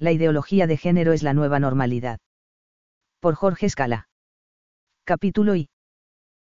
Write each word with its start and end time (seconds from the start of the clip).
La 0.00 0.12
ideología 0.12 0.66
de 0.66 0.78
género 0.78 1.12
es 1.12 1.22
la 1.22 1.34
nueva 1.34 1.60
normalidad. 1.60 2.20
Por 3.20 3.34
Jorge 3.34 3.66
Escala. 3.66 4.08
Capítulo 5.04 5.54
I. 5.54 5.68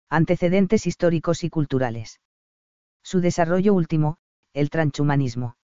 Antecedentes 0.09 0.87
históricos 0.87 1.43
y 1.43 1.49
culturales. 1.49 2.21
Su 3.03 3.19
desarrollo 3.19 3.73
último, 3.73 4.15
el 4.53 4.69
transhumanismo. 4.69 5.57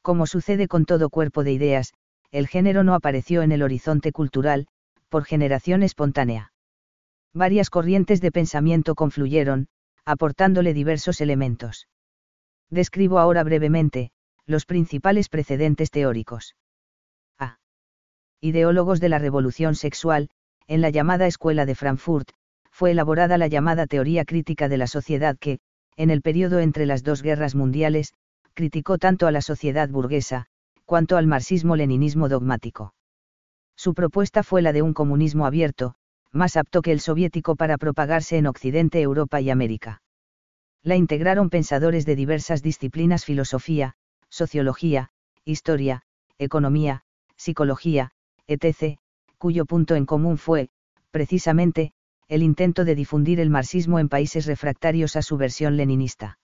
Como 0.00 0.26
sucede 0.28 0.68
con 0.68 0.84
todo 0.84 1.10
cuerpo 1.10 1.42
de 1.42 1.50
ideas, 1.50 1.92
el 2.30 2.46
género 2.46 2.84
no 2.84 2.94
apareció 2.94 3.42
en 3.42 3.50
el 3.50 3.64
horizonte 3.64 4.12
cultural, 4.12 4.68
por 5.08 5.24
generación 5.24 5.82
espontánea. 5.82 6.52
Varias 7.34 7.68
corrientes 7.68 8.20
de 8.20 8.30
pensamiento 8.30 8.94
confluyeron, 8.94 9.66
aportándole 10.04 10.72
diversos 10.72 11.20
elementos. 11.20 11.88
Describo 12.70 13.18
ahora 13.18 13.42
brevemente, 13.42 14.12
los 14.46 14.66
principales 14.66 15.28
precedentes 15.28 15.90
teóricos 15.90 16.54
ideólogos 18.40 19.00
de 19.00 19.08
la 19.08 19.18
revolución 19.18 19.74
sexual, 19.74 20.30
en 20.66 20.80
la 20.80 20.90
llamada 20.90 21.26
Escuela 21.26 21.66
de 21.66 21.74
Frankfurt, 21.74 22.30
fue 22.70 22.92
elaborada 22.92 23.38
la 23.38 23.48
llamada 23.48 23.86
teoría 23.86 24.24
crítica 24.24 24.68
de 24.68 24.76
la 24.76 24.86
sociedad 24.86 25.36
que, 25.38 25.58
en 25.96 26.10
el 26.10 26.22
periodo 26.22 26.60
entre 26.60 26.86
las 26.86 27.02
dos 27.02 27.22
guerras 27.22 27.54
mundiales, 27.54 28.14
criticó 28.54 28.98
tanto 28.98 29.26
a 29.26 29.32
la 29.32 29.42
sociedad 29.42 29.88
burguesa, 29.88 30.46
cuanto 30.84 31.16
al 31.16 31.26
marxismo-leninismo 31.26 32.28
dogmático. 32.28 32.94
Su 33.76 33.94
propuesta 33.94 34.42
fue 34.42 34.62
la 34.62 34.72
de 34.72 34.82
un 34.82 34.94
comunismo 34.94 35.46
abierto, 35.46 35.94
más 36.32 36.56
apto 36.56 36.82
que 36.82 36.92
el 36.92 37.00
soviético 37.00 37.56
para 37.56 37.78
propagarse 37.78 38.36
en 38.36 38.46
Occidente, 38.46 39.00
Europa 39.00 39.40
y 39.40 39.50
América. 39.50 40.02
La 40.82 40.96
integraron 40.96 41.50
pensadores 41.50 42.06
de 42.06 42.16
diversas 42.16 42.62
disciplinas 42.62 43.24
filosofía, 43.24 43.94
sociología, 44.28 45.10
historia, 45.44 46.02
economía, 46.38 47.02
psicología, 47.36 48.12
etc., 48.48 48.98
cuyo 49.38 49.66
punto 49.66 49.94
en 49.94 50.06
común 50.06 50.38
fue, 50.38 50.70
precisamente, 51.12 51.92
el 52.26 52.42
intento 52.42 52.84
de 52.84 52.94
difundir 52.94 53.40
el 53.40 53.50
marxismo 53.50 53.98
en 53.98 54.08
países 54.08 54.46
refractarios 54.46 55.16
a 55.16 55.22
su 55.22 55.36
versión 55.36 55.76
leninista. 55.76 56.38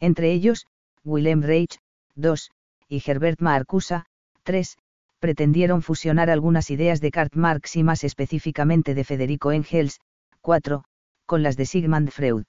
Entre 0.00 0.32
ellos, 0.32 0.66
Willem 1.04 1.42
Reich, 1.42 1.78
2, 2.16 2.50
y 2.88 3.02
Herbert 3.04 3.40
Marcuse, 3.40 4.02
3, 4.42 4.76
pretendieron 5.18 5.82
fusionar 5.82 6.30
algunas 6.30 6.70
ideas 6.70 7.00
de 7.00 7.10
Karl 7.10 7.30
Marx 7.34 7.76
y 7.76 7.82
más 7.82 8.04
específicamente 8.04 8.94
de 8.94 9.04
Federico 9.04 9.52
Engels, 9.52 10.00
4, 10.40 10.84
con 11.26 11.42
las 11.42 11.56
de 11.56 11.66
Sigmund 11.66 12.10
Freud. 12.10 12.44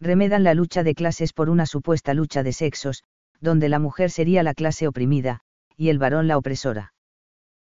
Remedan 0.00 0.44
la 0.44 0.54
lucha 0.54 0.82
de 0.82 0.94
clases 0.94 1.32
por 1.32 1.50
una 1.50 1.66
supuesta 1.66 2.14
lucha 2.14 2.42
de 2.42 2.52
sexos, 2.52 3.02
donde 3.40 3.68
la 3.68 3.78
mujer 3.78 4.10
sería 4.10 4.42
la 4.42 4.54
clase 4.54 4.86
oprimida, 4.86 5.40
y 5.76 5.88
el 5.88 5.98
varón 5.98 6.28
la 6.28 6.38
opresora. 6.38 6.92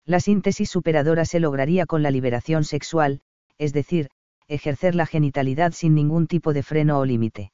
La 0.10 0.20
síntesis 0.20 0.68
superadora 0.68 1.24
se 1.24 1.40
lograría 1.40 1.86
con 1.86 2.02
la 2.02 2.10
liberación 2.10 2.64
sexual, 2.64 3.22
es 3.60 3.74
decir, 3.74 4.10
ejercer 4.48 4.96
la 4.96 5.06
genitalidad 5.06 5.72
sin 5.72 5.94
ningún 5.94 6.26
tipo 6.26 6.52
de 6.52 6.64
freno 6.64 6.98
o 6.98 7.06
límite. 7.06 7.52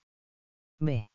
B. 0.80 1.10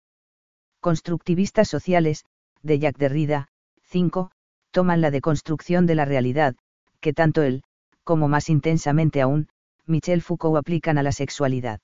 Constructivistas 0.80 1.66
sociales, 1.66 2.26
de 2.60 2.78
Jacques 2.78 3.00
Derrida, 3.00 3.48
5, 3.84 4.30
toman 4.70 5.00
la 5.00 5.10
deconstrucción 5.10 5.86
de 5.86 5.94
la 5.94 6.04
realidad, 6.04 6.56
que 7.00 7.14
tanto 7.14 7.42
él, 7.42 7.62
como 8.04 8.28
más 8.28 8.50
intensamente 8.50 9.22
aún, 9.22 9.48
Michel 9.86 10.20
Foucault 10.20 10.58
aplican 10.58 10.98
a 10.98 11.02
la 11.02 11.12
sexualidad. 11.12 11.80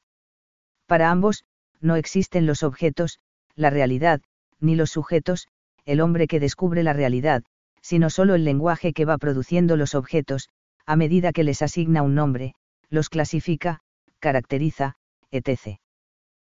Para 0.85 1.11
ambos, 1.11 1.45
no 1.81 1.97
existen 1.97 2.45
los 2.45 2.63
objetos, 2.63 3.21
la 3.55 3.71
realidad, 3.71 4.21
ni 4.61 4.75
los 4.75 4.91
sujetos, 4.91 5.49
el 5.87 6.03
hombre 6.03 6.27
que 6.27 6.41
descubre 6.41 6.83
la 6.83 6.93
realidad, 6.93 7.43
sino 7.87 8.11
solo 8.11 8.35
el 8.35 8.43
lenguaje 8.43 8.93
que 8.93 9.05
va 9.05 9.17
produciendo 9.17 9.77
los 9.77 9.95
objetos, 9.95 10.49
a 10.87 10.97
medida 10.97 11.31
que 11.31 11.45
les 11.45 11.63
asigna 11.63 12.03
un 12.03 12.17
nombre, 12.17 12.57
los 12.91 13.09
clasifica, 13.09 13.79
caracteriza, 14.19 14.97
etc. 15.31 15.79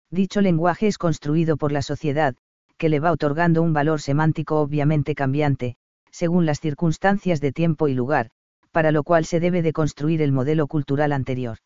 Dicho 0.09 0.39
lenguaje 0.39 0.87
es 0.87 0.97
construido 0.97 1.57
por 1.57 1.73
la 1.73 1.81
sociedad, 1.81 2.35
que 2.77 2.87
le 2.87 3.01
va 3.01 3.11
otorgando 3.11 3.61
un 3.63 3.73
valor 3.73 3.99
semántico 3.99 4.61
obviamente 4.61 5.13
cambiante, 5.13 5.75
según 6.09 6.45
las 6.45 6.61
circunstancias 6.61 7.41
de 7.41 7.51
tiempo 7.51 7.89
y 7.89 7.95
lugar, 7.95 8.29
para 8.71 8.93
lo 8.93 9.03
cual 9.03 9.25
se 9.25 9.41
debe 9.41 9.61
de 9.61 9.73
construir 9.73 10.21
el 10.21 10.31
modelo 10.31 10.67
cultural 10.67 11.11
anterior. 11.11 11.57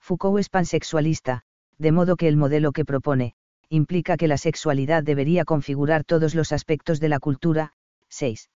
Foucault 0.00 0.38
es 0.38 0.50
pansexualista, 0.50 1.44
de 1.78 1.92
modo 1.92 2.16
que 2.16 2.28
el 2.28 2.36
modelo 2.36 2.72
que 2.72 2.84
propone, 2.84 3.36
implica 3.70 4.18
que 4.18 4.28
la 4.28 4.36
sexualidad 4.36 5.02
debería 5.02 5.46
configurar 5.46 6.04
todos 6.04 6.34
los 6.34 6.52
aspectos 6.52 7.00
de 7.00 7.08
la 7.08 7.20
cultura. 7.20 7.72
6 8.10 8.50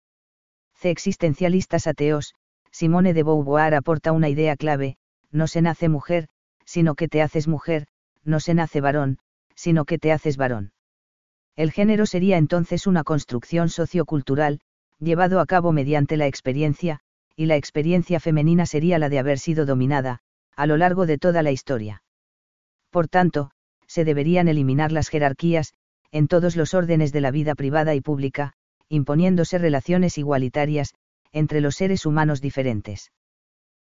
existencialistas 0.91 1.87
ateos, 1.87 2.33
Simone 2.71 3.13
de 3.13 3.23
Beauvoir 3.23 3.75
aporta 3.75 4.11
una 4.11 4.29
idea 4.29 4.55
clave, 4.55 4.97
no 5.31 5.47
se 5.47 5.61
nace 5.61 5.89
mujer, 5.89 6.27
sino 6.65 6.95
que 6.95 7.07
te 7.07 7.21
haces 7.21 7.47
mujer, 7.47 7.87
no 8.23 8.39
se 8.39 8.53
nace 8.53 8.81
varón, 8.81 9.19
sino 9.55 9.85
que 9.85 9.97
te 9.97 10.11
haces 10.11 10.37
varón. 10.37 10.73
El 11.55 11.71
género 11.71 12.05
sería 12.05 12.37
entonces 12.37 12.85
una 12.85 13.03
construcción 13.03 13.69
sociocultural, 13.69 14.59
llevado 14.99 15.39
a 15.39 15.45
cabo 15.45 15.71
mediante 15.71 16.17
la 16.17 16.27
experiencia, 16.27 16.99
y 17.35 17.45
la 17.45 17.55
experiencia 17.55 18.19
femenina 18.19 18.65
sería 18.65 18.99
la 18.99 19.09
de 19.09 19.19
haber 19.19 19.39
sido 19.39 19.65
dominada, 19.65 20.19
a 20.55 20.65
lo 20.67 20.77
largo 20.77 21.05
de 21.05 21.17
toda 21.17 21.43
la 21.43 21.51
historia. 21.51 22.03
Por 22.89 23.07
tanto, 23.07 23.51
se 23.87 24.05
deberían 24.05 24.47
eliminar 24.47 24.91
las 24.91 25.09
jerarquías, 25.09 25.73
en 26.11 26.27
todos 26.27 26.55
los 26.55 26.73
órdenes 26.73 27.11
de 27.11 27.21
la 27.21 27.31
vida 27.31 27.55
privada 27.55 27.93
y 27.93 28.01
pública, 28.01 28.53
imponiéndose 28.89 29.57
relaciones 29.57 30.17
igualitarias, 30.17 30.93
entre 31.31 31.61
los 31.61 31.75
seres 31.75 32.05
humanos 32.05 32.41
diferentes. 32.41 33.11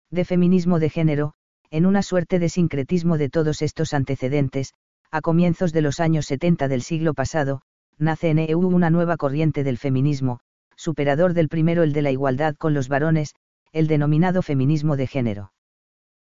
De 0.09 0.25
feminismo 0.25 0.79
de 0.79 0.89
género, 0.89 1.34
en 1.69 1.85
una 1.85 2.03
suerte 2.03 2.39
de 2.39 2.50
sincretismo 2.50 3.17
de 3.17 3.29
todos 3.29 3.61
estos 3.61 3.94
antecedentes, 3.94 4.73
a 5.09 5.22
comienzos 5.22 5.73
de 5.73 5.81
los 5.81 6.00
años 6.00 6.25
70 6.25 6.67
del 6.67 6.81
siglo 6.81 7.13
pasado, 7.13 7.61
nace 7.97 8.29
en 8.29 8.40
EU 8.40 8.59
una 8.59 8.90
nueva 8.90 9.17
corriente 9.17 9.63
del 9.63 9.78
feminismo, 9.78 10.40
superador 10.75 11.34
del 11.34 11.50
primero 11.50 11.84
el 11.84 11.94
de 11.94 12.01
la 12.01 12.11
igualdad 12.11 12.56
con 12.56 12.73
los 12.73 12.88
varones, 12.88 13.35
el 13.72 13.88
denominado 13.88 14.41
feminismo 14.41 14.97
de 14.97 15.07
género. 15.07 15.53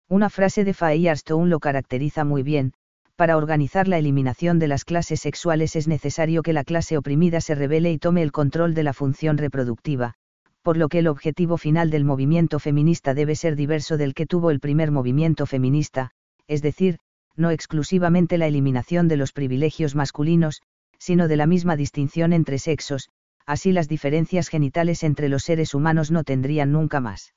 Una 0.08 0.30
frase 0.30 0.64
de 0.64 0.74
Firestone 0.74 1.48
lo 1.48 1.60
caracteriza 1.60 2.24
muy 2.24 2.42
bien, 2.42 2.72
para 3.16 3.36
organizar 3.36 3.86
la 3.86 3.98
eliminación 3.98 4.58
de 4.58 4.68
las 4.68 4.84
clases 4.84 5.20
sexuales 5.20 5.76
es 5.76 5.86
necesario 5.86 6.42
que 6.42 6.52
la 6.52 6.64
clase 6.64 6.96
oprimida 6.96 7.40
se 7.40 7.54
revele 7.54 7.92
y 7.92 7.98
tome 7.98 8.22
el 8.22 8.32
control 8.32 8.74
de 8.74 8.82
la 8.82 8.92
función 8.92 9.38
reproductiva, 9.38 10.14
por 10.62 10.76
lo 10.76 10.88
que 10.88 10.98
el 10.98 11.06
objetivo 11.06 11.56
final 11.56 11.90
del 11.90 12.04
movimiento 12.04 12.58
feminista 12.58 13.14
debe 13.14 13.36
ser 13.36 13.54
diverso 13.54 13.96
del 13.96 14.14
que 14.14 14.26
tuvo 14.26 14.50
el 14.50 14.60
primer 14.60 14.90
movimiento 14.90 15.46
feminista, 15.46 16.10
es 16.48 16.62
decir, 16.62 16.98
no 17.36 17.50
exclusivamente 17.50 18.38
la 18.38 18.46
eliminación 18.46 19.06
de 19.06 19.16
los 19.16 19.32
privilegios 19.32 19.94
masculinos, 19.94 20.62
sino 20.98 21.28
de 21.28 21.36
la 21.36 21.46
misma 21.46 21.76
distinción 21.76 22.32
entre 22.32 22.58
sexos, 22.58 23.10
así 23.46 23.72
las 23.72 23.88
diferencias 23.88 24.48
genitales 24.48 25.02
entre 25.02 25.28
los 25.28 25.44
seres 25.44 25.74
humanos 25.74 26.10
no 26.10 26.24
tendrían 26.24 26.72
nunca 26.72 27.00
más. 27.00 27.34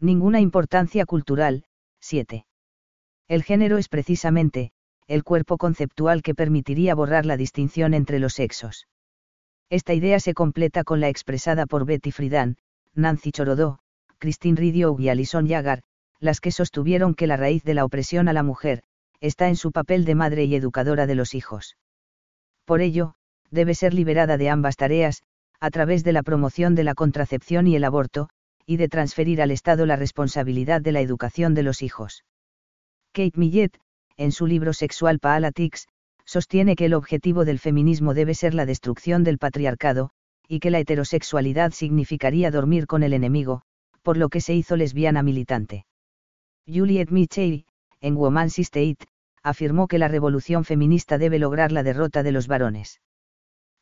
Ninguna 0.00 0.40
importancia 0.40 1.04
cultural. 1.04 1.64
7. 2.00 2.46
El 3.28 3.42
género 3.42 3.76
es 3.76 3.88
precisamente, 3.88 4.70
el 5.08 5.24
cuerpo 5.24 5.56
conceptual 5.56 6.22
que 6.22 6.34
permitiría 6.34 6.94
borrar 6.94 7.26
la 7.26 7.36
distinción 7.36 7.94
entre 7.94 8.18
los 8.18 8.34
sexos. 8.34 8.86
Esta 9.70 9.94
idea 9.94 10.20
se 10.20 10.34
completa 10.34 10.84
con 10.84 11.00
la 11.00 11.08
expresada 11.08 11.66
por 11.66 11.86
Betty 11.86 12.12
Friedan, 12.12 12.56
Nancy 12.94 13.32
Chorodó, 13.32 13.80
Christine 14.18 14.56
Ridio 14.56 14.94
y 14.98 15.08
Alison 15.08 15.46
Yagar, 15.46 15.82
las 16.20 16.40
que 16.40 16.52
sostuvieron 16.52 17.14
que 17.14 17.26
la 17.26 17.36
raíz 17.36 17.64
de 17.64 17.74
la 17.74 17.84
opresión 17.84 18.28
a 18.28 18.32
la 18.32 18.42
mujer, 18.42 18.82
está 19.20 19.48
en 19.48 19.56
su 19.56 19.72
papel 19.72 20.04
de 20.04 20.14
madre 20.14 20.44
y 20.44 20.54
educadora 20.54 21.06
de 21.06 21.14
los 21.14 21.34
hijos. 21.34 21.76
Por 22.64 22.80
ello, 22.82 23.14
debe 23.50 23.74
ser 23.74 23.94
liberada 23.94 24.36
de 24.36 24.50
ambas 24.50 24.76
tareas, 24.76 25.22
a 25.60 25.70
través 25.70 26.04
de 26.04 26.12
la 26.12 26.22
promoción 26.22 26.74
de 26.74 26.84
la 26.84 26.94
contracepción 26.94 27.66
y 27.66 27.76
el 27.76 27.84
aborto, 27.84 28.28
y 28.66 28.76
de 28.76 28.88
transferir 28.88 29.40
al 29.40 29.50
Estado 29.50 29.86
la 29.86 29.96
responsabilidad 29.96 30.80
de 30.82 30.92
la 30.92 31.00
educación 31.00 31.54
de 31.54 31.62
los 31.62 31.82
hijos. 31.82 32.24
Kate 33.12 33.38
Millet, 33.38 33.80
en 34.18 34.32
su 34.32 34.46
libro 34.46 34.74
Sexual 34.74 35.20
Politics, 35.20 35.86
sostiene 36.26 36.76
que 36.76 36.84
el 36.84 36.94
objetivo 36.94 37.46
del 37.46 37.58
feminismo 37.58 38.12
debe 38.12 38.34
ser 38.34 38.52
la 38.52 38.66
destrucción 38.66 39.24
del 39.24 39.38
patriarcado, 39.38 40.10
y 40.46 40.60
que 40.60 40.70
la 40.70 40.80
heterosexualidad 40.80 41.72
significaría 41.72 42.50
dormir 42.50 42.86
con 42.86 43.02
el 43.02 43.14
enemigo, 43.14 43.62
por 44.02 44.16
lo 44.16 44.28
que 44.28 44.40
se 44.40 44.54
hizo 44.54 44.76
lesbiana 44.76 45.22
militante. 45.22 45.86
Juliet 46.66 47.10
Mitchell, 47.10 47.64
en 48.00 48.16
Woman's 48.16 48.58
State, 48.58 49.06
afirmó 49.42 49.88
que 49.88 49.98
la 49.98 50.08
revolución 50.08 50.64
feminista 50.64 51.16
debe 51.16 51.38
lograr 51.38 51.72
la 51.72 51.82
derrota 51.82 52.22
de 52.22 52.32
los 52.32 52.46
varones. 52.46 53.00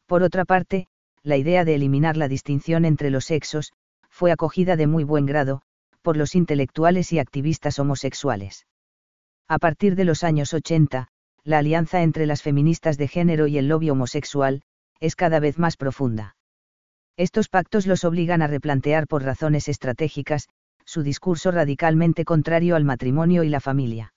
Por 0.07 0.23
otra 0.23 0.45
parte, 0.45 0.87
la 1.23 1.37
idea 1.37 1.65
de 1.65 1.75
eliminar 1.75 2.17
la 2.17 2.29
distinción 2.29 2.85
entre 2.85 3.11
los 3.11 3.25
sexos, 3.25 3.73
fue 4.09 4.31
acogida 4.31 4.77
de 4.77 4.87
muy 4.87 5.03
buen 5.03 5.27
grado, 5.27 5.63
por 6.03 6.17
los 6.17 6.35
intelectuales 6.35 7.13
y 7.13 7.19
activistas 7.19 7.79
homosexuales. 7.79 8.67
A 9.49 9.59
partir 9.59 9.95
de 9.95 10.05
los 10.05 10.25
años 10.25 10.53
80, 10.53 11.09
la 11.45 11.59
alianza 11.59 12.03
entre 12.03 12.27
las 12.27 12.43
feministas 12.43 12.99
de 12.99 13.07
género 13.07 13.47
y 13.47 13.59
el 13.59 13.69
lobby 13.69 13.91
homosexual, 13.91 14.63
es 14.99 15.15
cada 15.15 15.39
vez 15.39 15.59
más 15.59 15.77
profunda. 15.77 16.37
Estos 17.17 17.49
pactos 17.49 17.87
los 17.87 18.05
obligan 18.05 18.43
a 18.43 18.49
replantear 18.49 19.07
por 19.07 19.23
razones 19.23 19.69
estratégicas, 19.69 20.49
su 20.85 21.03
discurso 21.03 21.53
radicalmente 21.53 22.25
contrario 22.25 22.75
al 22.75 22.85
matrimonio 22.85 23.45
y 23.45 23.49
la 23.49 23.61
familia. 23.61 24.13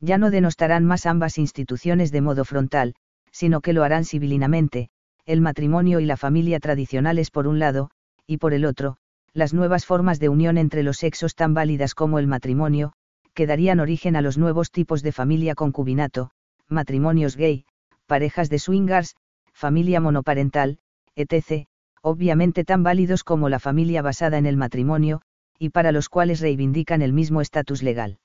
Ya 0.00 0.18
no 0.18 0.30
denostarán 0.30 0.84
más 0.84 1.06
ambas 1.06 1.38
instituciones 1.38 2.10
de 2.10 2.20
modo 2.20 2.44
frontal, 2.44 2.94
sino 3.30 3.60
que 3.60 3.72
lo 3.72 3.84
harán 3.84 4.04
civilinamente, 4.04 4.88
el 5.26 5.40
matrimonio 5.40 6.00
y 6.00 6.06
la 6.06 6.16
familia 6.16 6.58
tradicionales 6.58 7.30
por 7.30 7.46
un 7.46 7.60
lado, 7.60 7.90
y 8.26 8.38
por 8.38 8.52
el 8.52 8.64
otro, 8.64 8.96
las 9.32 9.54
nuevas 9.54 9.86
formas 9.86 10.18
de 10.18 10.28
unión 10.28 10.58
entre 10.58 10.82
los 10.82 10.98
sexos 10.98 11.36
tan 11.36 11.54
válidas 11.54 11.94
como 11.94 12.18
el 12.18 12.26
matrimonio, 12.26 12.92
que 13.34 13.46
darían 13.46 13.80
origen 13.80 14.16
a 14.16 14.22
los 14.22 14.38
nuevos 14.38 14.70
tipos 14.70 15.02
de 15.02 15.12
familia 15.12 15.54
concubinato, 15.54 16.30
matrimonios 16.68 17.36
gay, 17.36 17.64
parejas 18.06 18.50
de 18.50 18.58
swingers, 18.58 19.16
familia 19.52 20.00
monoparental, 20.00 20.78
etc., 21.14 21.66
obviamente 22.02 22.64
tan 22.64 22.82
válidos 22.82 23.24
como 23.24 23.48
la 23.48 23.58
familia 23.58 24.02
basada 24.02 24.38
en 24.38 24.46
el 24.46 24.56
matrimonio, 24.56 25.22
y 25.58 25.70
para 25.70 25.92
los 25.92 26.08
cuales 26.08 26.40
reivindican 26.40 27.02
el 27.02 27.12
mismo 27.12 27.40
estatus 27.40 27.82
legal. 27.82 28.18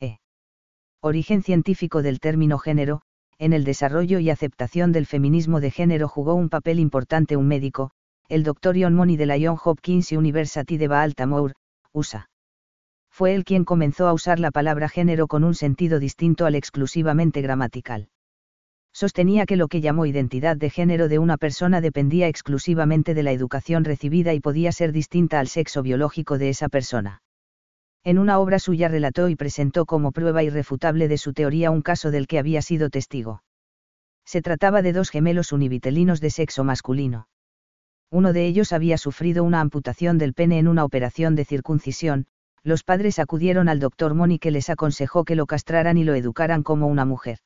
E. 0.00 0.18
Origen 1.00 1.42
científico 1.42 2.02
del 2.02 2.20
término 2.20 2.58
género, 2.58 3.02
en 3.38 3.52
el 3.52 3.64
desarrollo 3.64 4.18
y 4.18 4.30
aceptación 4.30 4.92
del 4.92 5.04
feminismo 5.04 5.60
de 5.60 5.70
género 5.70 6.08
jugó 6.08 6.34
un 6.34 6.48
papel 6.48 6.80
importante 6.80 7.36
un 7.36 7.46
médico, 7.46 7.90
el 8.28 8.42
Dr. 8.42 8.74
John 8.80 8.94
Money 8.94 9.16
de 9.16 9.26
la 9.26 9.36
John 9.38 9.58
Hopkins 9.62 10.10
University 10.12 10.78
de 10.78 10.88
Baltimore, 10.88 11.54
USA. 11.92 12.28
Fue 13.16 13.34
él 13.34 13.46
quien 13.46 13.64
comenzó 13.64 14.08
a 14.08 14.12
usar 14.12 14.38
la 14.38 14.50
palabra 14.50 14.90
género 14.90 15.26
con 15.26 15.42
un 15.42 15.54
sentido 15.54 15.98
distinto 15.98 16.44
al 16.44 16.54
exclusivamente 16.54 17.40
gramatical. 17.40 18.10
Sostenía 18.92 19.46
que 19.46 19.56
lo 19.56 19.68
que 19.68 19.80
llamó 19.80 20.04
identidad 20.04 20.58
de 20.58 20.68
género 20.68 21.08
de 21.08 21.18
una 21.18 21.38
persona 21.38 21.80
dependía 21.80 22.28
exclusivamente 22.28 23.14
de 23.14 23.22
la 23.22 23.32
educación 23.32 23.84
recibida 23.84 24.34
y 24.34 24.40
podía 24.40 24.70
ser 24.70 24.92
distinta 24.92 25.40
al 25.40 25.48
sexo 25.48 25.82
biológico 25.82 26.36
de 26.36 26.50
esa 26.50 26.68
persona. 26.68 27.22
En 28.04 28.18
una 28.18 28.38
obra 28.38 28.58
suya 28.58 28.86
relató 28.88 29.30
y 29.30 29.34
presentó 29.34 29.86
como 29.86 30.12
prueba 30.12 30.42
irrefutable 30.42 31.08
de 31.08 31.16
su 31.16 31.32
teoría 31.32 31.70
un 31.70 31.80
caso 31.80 32.10
del 32.10 32.26
que 32.26 32.38
había 32.38 32.60
sido 32.60 32.90
testigo. 32.90 33.42
Se 34.26 34.42
trataba 34.42 34.82
de 34.82 34.92
dos 34.92 35.08
gemelos 35.08 35.52
univitelinos 35.52 36.20
de 36.20 36.28
sexo 36.28 36.64
masculino. 36.64 37.28
Uno 38.10 38.34
de 38.34 38.46
ellos 38.46 38.74
había 38.74 38.98
sufrido 38.98 39.42
una 39.42 39.62
amputación 39.62 40.18
del 40.18 40.34
pene 40.34 40.58
en 40.58 40.68
una 40.68 40.84
operación 40.84 41.34
de 41.34 41.46
circuncisión, 41.46 42.26
los 42.66 42.82
padres 42.82 43.20
acudieron 43.20 43.68
al 43.68 43.78
doctor 43.78 44.14
Moni 44.14 44.40
que 44.40 44.50
les 44.50 44.70
aconsejó 44.70 45.24
que 45.24 45.36
lo 45.36 45.46
castraran 45.46 45.98
y 45.98 46.02
lo 46.02 46.16
educaran 46.16 46.64
como 46.64 46.88
una 46.88 47.04
mujer. 47.04 47.38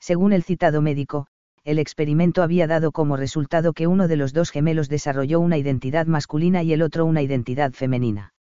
Según 0.00 0.32
el 0.32 0.42
citado 0.42 0.82
médico, 0.82 1.28
el 1.62 1.78
experimento 1.78 2.42
había 2.42 2.66
dado 2.66 2.90
como 2.90 3.16
resultado 3.16 3.72
que 3.72 3.86
uno 3.86 4.08
de 4.08 4.16
los 4.16 4.32
dos 4.32 4.50
gemelos 4.50 4.88
desarrolló 4.88 5.38
una 5.38 5.58
identidad 5.58 6.06
masculina 6.06 6.64
y 6.64 6.72
el 6.72 6.82
otro 6.82 7.04
una 7.04 7.22
identidad 7.22 7.70
femenina. 7.70 8.34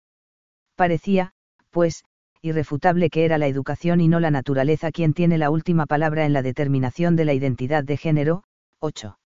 Parecía, 0.77 1.33
pues, 1.69 2.05
irrefutable 2.41 3.09
que 3.09 3.25
era 3.25 3.37
la 3.37 3.47
educación 3.47 3.99
y 3.99 4.07
no 4.07 4.21
la 4.21 4.31
naturaleza 4.31 4.93
quien 4.93 5.13
tiene 5.13 5.37
la 5.37 5.49
última 5.49 5.85
palabra 5.85 6.25
en 6.25 6.31
la 6.31 6.41
determinación 6.41 7.17
de 7.17 7.25
la 7.25 7.33
identidad 7.33 7.83
de 7.83 7.97
género. 7.97 8.43
8. 8.79 9.19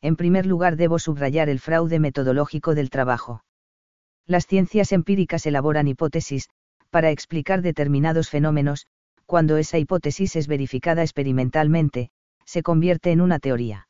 En 0.00 0.16
primer 0.16 0.46
lugar 0.46 0.76
debo 0.76 0.98
subrayar 0.98 1.50
el 1.50 1.60
fraude 1.60 1.98
metodológico 1.98 2.74
del 2.74 2.88
trabajo. 2.88 3.42
Las 4.26 4.46
ciencias 4.46 4.92
empíricas 4.92 5.46
elaboran 5.46 5.88
hipótesis, 5.88 6.48
para 6.90 7.10
explicar 7.10 7.62
determinados 7.62 8.30
fenómenos, 8.30 8.86
cuando 9.26 9.56
esa 9.56 9.78
hipótesis 9.78 10.36
es 10.36 10.48
verificada 10.48 11.02
experimentalmente, 11.02 12.10
se 12.44 12.62
convierte 12.62 13.12
en 13.12 13.20
una 13.20 13.38
teoría. 13.38 13.88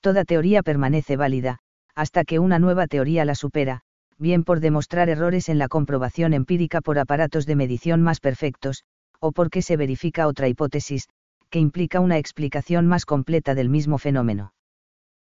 Toda 0.00 0.24
teoría 0.24 0.62
permanece 0.62 1.16
válida, 1.16 1.58
hasta 1.94 2.24
que 2.24 2.38
una 2.38 2.58
nueva 2.58 2.86
teoría 2.86 3.24
la 3.24 3.34
supera, 3.34 3.82
bien 4.18 4.44
por 4.44 4.60
demostrar 4.60 5.08
errores 5.08 5.48
en 5.48 5.58
la 5.58 5.68
comprobación 5.68 6.34
empírica 6.34 6.80
por 6.80 6.98
aparatos 6.98 7.46
de 7.46 7.56
medición 7.56 8.02
más 8.02 8.20
perfectos, 8.20 8.84
o 9.20 9.32
porque 9.32 9.62
se 9.62 9.76
verifica 9.76 10.26
otra 10.26 10.48
hipótesis, 10.48 11.08
que 11.50 11.58
implica 11.58 12.00
una 12.00 12.18
explicación 12.18 12.86
más 12.86 13.06
completa 13.06 13.54
del 13.54 13.68
mismo 13.68 13.98
fenómeno. 13.98 14.52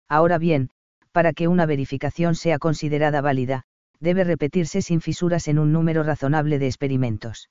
Ahora 0.08 0.38
bien, 0.38 0.70
para 1.12 1.34
que 1.34 1.48
una 1.48 1.66
verificación 1.66 2.36
sea 2.36 2.60
considerada 2.60 3.22
válida, 3.22 3.64
debe 4.02 4.26
repetirse 4.26 4.82
sin 4.82 5.00
fisuras 5.00 5.48
en 5.48 5.60
un 5.60 5.72
número 5.72 6.04
razonable 6.04 6.60
de 6.60 6.66
experimentos. 6.66 7.50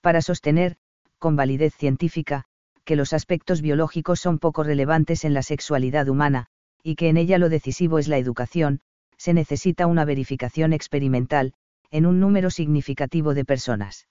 Para 0.00 0.20
sostener, 0.20 0.76
con 1.18 1.34
validez 1.34 1.74
científica, 1.74 2.44
que 2.84 2.96
los 2.96 3.14
aspectos 3.14 3.62
biológicos 3.62 4.20
son 4.20 4.38
poco 4.38 4.62
relevantes 4.62 5.24
en 5.24 5.34
la 5.34 5.42
sexualidad 5.42 6.08
humana, 6.08 6.46
y 6.82 6.96
que 6.96 7.08
en 7.08 7.16
ella 7.16 7.38
lo 7.38 7.48
decisivo 7.48 7.98
es 7.98 8.08
la 8.08 8.18
educación, 8.18 8.80
se 9.16 9.32
necesita 9.32 9.86
una 9.86 10.04
verificación 10.04 10.74
experimental, 10.74 11.54
en 11.90 12.04
un 12.04 12.20
número 12.20 12.50
significativo 12.50 13.32
de 13.32 13.46
personas. 13.46 14.06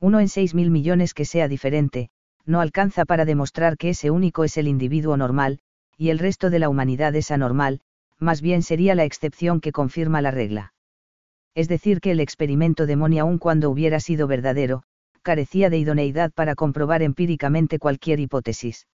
Uno 0.00 0.18
en 0.18 0.28
seis 0.28 0.54
mil 0.54 0.70
millones 0.70 1.14
que 1.14 1.24
sea 1.24 1.46
diferente, 1.46 2.10
no 2.44 2.60
alcanza 2.60 3.04
para 3.04 3.24
demostrar 3.24 3.76
que 3.76 3.90
ese 3.90 4.10
único 4.10 4.42
es 4.42 4.56
el 4.56 4.66
individuo 4.66 5.16
normal, 5.16 5.60
y 5.96 6.08
el 6.08 6.18
resto 6.18 6.50
de 6.50 6.58
la 6.58 6.68
humanidad 6.68 7.14
es 7.14 7.30
anormal, 7.30 7.80
más 8.24 8.42
bien 8.42 8.62
sería 8.62 8.96
la 8.96 9.04
excepción 9.04 9.60
que 9.60 9.70
confirma 9.70 10.20
la 10.20 10.32
regla. 10.32 10.74
Es 11.54 11.68
decir, 11.68 12.00
que 12.00 12.10
el 12.10 12.18
experimento 12.18 12.86
de 12.86 12.96
Moni 12.96 13.20
aun 13.20 13.38
cuando 13.38 13.70
hubiera 13.70 14.00
sido 14.00 14.26
verdadero, 14.26 14.82
carecía 15.22 15.70
de 15.70 15.78
idoneidad 15.78 16.32
para 16.32 16.56
comprobar 16.56 17.02
empíricamente 17.02 17.78
cualquier 17.78 18.18
hipótesis. 18.18 18.88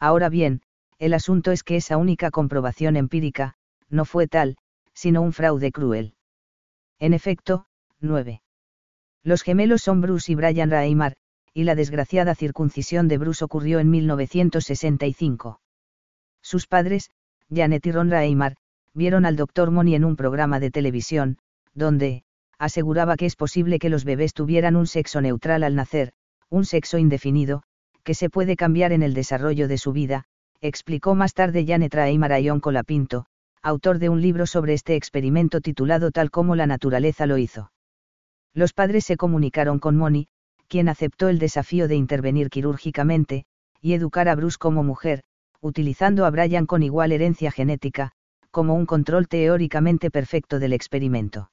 Ahora 0.00 0.28
bien, 0.30 0.62
el 0.98 1.12
asunto 1.12 1.52
es 1.52 1.62
que 1.62 1.76
esa 1.76 1.96
única 1.96 2.30
comprobación 2.30 2.96
empírica, 2.96 3.54
no 3.90 4.04
fue 4.04 4.26
tal, 4.26 4.56
sino 4.94 5.20
un 5.22 5.32
fraude 5.32 5.70
cruel. 5.70 6.14
En 6.98 7.12
efecto, 7.12 7.66
9. 8.00 8.42
Los 9.22 9.42
gemelos 9.42 9.82
son 9.82 10.00
Bruce 10.00 10.32
y 10.32 10.34
Brian 10.34 10.70
Raymar, 10.70 11.16
y 11.52 11.64
la 11.64 11.74
desgraciada 11.74 12.34
circuncisión 12.34 13.08
de 13.08 13.18
Bruce 13.18 13.44
ocurrió 13.44 13.78
en 13.78 13.90
1965. 13.90 15.60
Sus 16.42 16.66
padres, 16.66 17.10
Janet 17.50 17.86
y 17.86 17.92
Ron 17.92 18.10
vieron 18.94 19.26
al 19.26 19.36
Dr. 19.36 19.70
Money 19.70 19.94
en 19.94 20.04
un 20.04 20.16
programa 20.16 20.60
de 20.60 20.70
televisión, 20.70 21.38
donde, 21.74 22.22
aseguraba 22.58 23.16
que 23.16 23.26
es 23.26 23.36
posible 23.36 23.78
que 23.78 23.90
los 23.90 24.04
bebés 24.04 24.32
tuvieran 24.32 24.76
un 24.76 24.86
sexo 24.86 25.20
neutral 25.20 25.64
al 25.64 25.74
nacer, 25.74 26.12
un 26.48 26.64
sexo 26.64 26.98
indefinido, 26.98 27.62
que 28.04 28.14
se 28.14 28.30
puede 28.30 28.56
cambiar 28.56 28.92
en 28.92 29.02
el 29.02 29.14
desarrollo 29.14 29.66
de 29.66 29.78
su 29.78 29.92
vida, 29.92 30.24
explicó 30.60 31.14
más 31.14 31.34
tarde 31.34 31.66
Janet 31.66 31.94
Raymar 31.94 32.32
a 32.32 32.40
Ion 32.40 32.60
Colapinto, 32.60 33.26
autor 33.62 33.98
de 33.98 34.08
un 34.08 34.20
libro 34.20 34.46
sobre 34.46 34.74
este 34.74 34.94
experimento 34.94 35.60
titulado 35.60 36.10
Tal 36.10 36.30
como 36.30 36.54
la 36.54 36.66
naturaleza 36.66 37.26
lo 37.26 37.38
hizo. 37.38 37.72
Los 38.52 38.72
padres 38.72 39.04
se 39.04 39.16
comunicaron 39.16 39.78
con 39.78 39.96
Moni, 39.96 40.28
quien 40.68 40.88
aceptó 40.88 41.28
el 41.28 41.38
desafío 41.38 41.88
de 41.88 41.96
intervenir 41.96 42.50
quirúrgicamente, 42.50 43.44
y 43.80 43.94
educar 43.94 44.28
a 44.28 44.34
Bruce 44.34 44.56
como 44.58 44.82
mujer, 44.82 45.22
utilizando 45.64 46.26
a 46.26 46.30
Brian 46.30 46.66
con 46.66 46.82
igual 46.82 47.10
herencia 47.10 47.50
genética, 47.50 48.12
como 48.50 48.74
un 48.74 48.84
control 48.84 49.28
teóricamente 49.28 50.10
perfecto 50.10 50.58
del 50.58 50.74
experimento. 50.74 51.50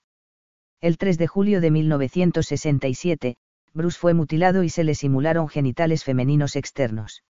El 0.82 0.98
3 0.98 1.18
de 1.18 1.28
julio 1.28 1.62
de 1.62 1.72
1967, 1.72 3.38
Bruce 3.74 3.98
fue 3.98 4.14
mutilado 4.14 4.64
y 4.64 4.70
se 4.70 4.84
le 4.84 4.96
simularon 4.96 5.48
genitales 5.48 6.04
femeninos 6.04 6.58
externos. 6.58 7.24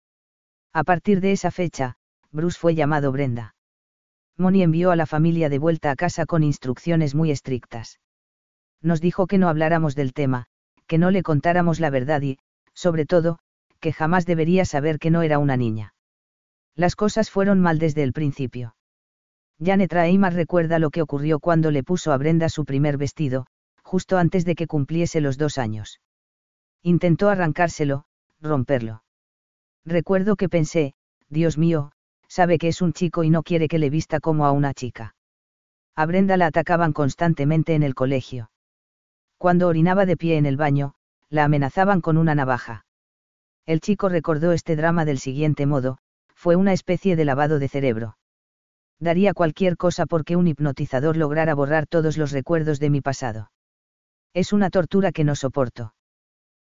A 0.71 0.86
partir 0.86 1.19
de 1.19 1.33
esa 1.33 1.51
fecha, 1.51 1.98
Bruce 2.31 2.57
fue 2.57 2.75
llamado 2.75 3.12
Brenda. 3.12 3.55
Moni 4.38 4.63
envió 4.63 4.91
a 4.91 4.95
la 4.95 5.05
familia 5.05 5.50
de 5.50 5.59
vuelta 5.59 5.91
a 5.91 5.98
casa 5.98 6.25
con 6.25 6.43
instrucciones 6.43 7.13
muy 7.13 7.29
estrictas. 7.29 8.00
Nos 8.81 9.01
dijo 9.01 9.27
que 9.27 9.38
no 9.38 9.50
habláramos 9.50 9.95
del 9.95 10.13
tema, 10.13 10.45
que 10.88 10.98
no 10.98 11.12
le 11.12 11.24
contáramos 11.24 11.81
la 11.81 11.89
verdad 11.89 12.21
y, 12.21 12.38
sobre 12.74 13.05
todo, 13.05 13.39
que 13.81 13.91
jamás 13.91 14.25
debería 14.25 14.63
saber 14.63 14.98
que 14.98 15.12
no 15.12 15.24
era 15.24 15.39
una 15.39 15.57
niña. 15.57 15.93
Las 16.79 16.95
cosas 16.95 17.29
fueron 17.29 17.59
mal 17.59 17.77
desde 17.77 18.03
el 18.03 18.13
principio. 18.13 18.74
Janet 19.62 19.91
recuerda 19.91 20.79
lo 20.79 20.91
que 20.91 21.01
ocurrió 21.01 21.41
cuando 21.41 21.71
le 21.71 21.83
puso 21.83 22.13
a 22.13 22.17
Brenda 22.17 22.48
su 22.48 22.63
primer 22.63 22.95
vestido, 22.95 23.48
justo 23.83 24.17
antes 24.17 24.45
de 24.45 24.55
que 24.55 24.65
cumpliese 24.65 25.19
los 25.19 25.38
dos 25.38 25.57
años. 25.57 26.00
Intentó 26.81 27.27
arrancárselo, 27.27 28.05
romperlo. 28.39 29.03
Recuerdo 29.83 30.38
que 30.38 30.48
pensé, 30.48 30.93
Dios 31.27 31.57
mío, 31.57 31.91
sabe 32.29 32.57
que 32.57 32.69
es 32.69 32.81
un 32.81 32.93
chico 32.93 33.25
y 33.25 33.29
no 33.29 33.43
quiere 33.43 33.67
que 33.67 33.77
le 33.77 33.89
vista 33.89 34.21
como 34.21 34.45
a 34.45 34.53
una 34.53 34.74
chica. 34.74 35.15
A 35.98 36.05
Brenda 36.05 36.38
la 36.38 36.45
atacaban 36.45 36.93
constantemente 36.93 37.75
en 37.75 37.83
el 37.83 37.93
colegio. 37.93 38.51
Cuando 39.38 39.67
orinaba 39.67 40.05
de 40.05 40.15
pie 40.15 40.38
en 40.38 40.45
el 40.45 40.55
baño, 40.55 40.93
la 41.29 41.43
amenazaban 41.43 42.00
con 42.00 42.15
una 42.15 42.36
navaja. 42.36 42.86
El 43.65 43.81
chico 43.81 44.07
recordó 44.07 44.53
este 44.53 44.77
drama 44.77 45.03
del 45.03 45.19
siguiente 45.19 45.65
modo, 45.65 46.00
fue 46.39 46.55
una 46.55 46.72
especie 46.72 47.17
de 47.17 47.25
lavado 47.25 47.60
de 47.60 47.67
cerebro. 47.67 48.17
Daría 48.98 49.34
cualquier 49.34 49.75
cosa 49.75 50.05
porque 50.05 50.38
un 50.38 50.48
hipnotizador 50.48 51.17
lograra 51.17 51.53
borrar 51.53 51.86
todos 51.86 52.17
los 52.17 52.31
recuerdos 52.31 52.79
de 52.79 52.89
mi 52.89 53.01
pasado. 53.01 53.51
Es 54.34 54.53
una 54.53 54.69
tortura 54.69 55.12
que 55.12 55.25
no 55.25 55.36
soporto. 55.36 55.93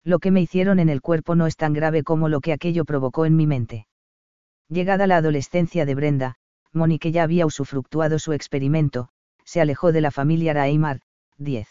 Lo 0.05 0.21
que 0.21 0.31
me 0.31 0.41
hicieron 0.41 0.79
en 0.79 0.89
el 0.89 1.01
cuerpo 1.01 1.35
no 1.35 1.49
es 1.49 1.57
tan 1.57 1.73
grave 1.73 2.05
como 2.05 2.29
lo 2.29 2.41
que 2.41 2.53
aquello 2.53 2.85
provocó 2.85 3.27
en 3.27 3.35
mi 3.35 3.49
mente. 3.49 3.89
Llegada 4.69 5.09
la 5.09 5.17
adolescencia 5.17 5.85
de 5.85 5.97
Brenda, 5.97 6.37
Monique 6.73 7.11
ya 7.11 7.25
había 7.25 7.45
usufructuado 7.45 8.21
su 8.21 8.33
experimento, 8.35 9.09
se 9.45 9.61
alejó 9.61 9.91
de 9.91 10.01
la 10.01 10.13
familia 10.13 10.53
Raimar, 10.53 11.01
10. 11.39 11.67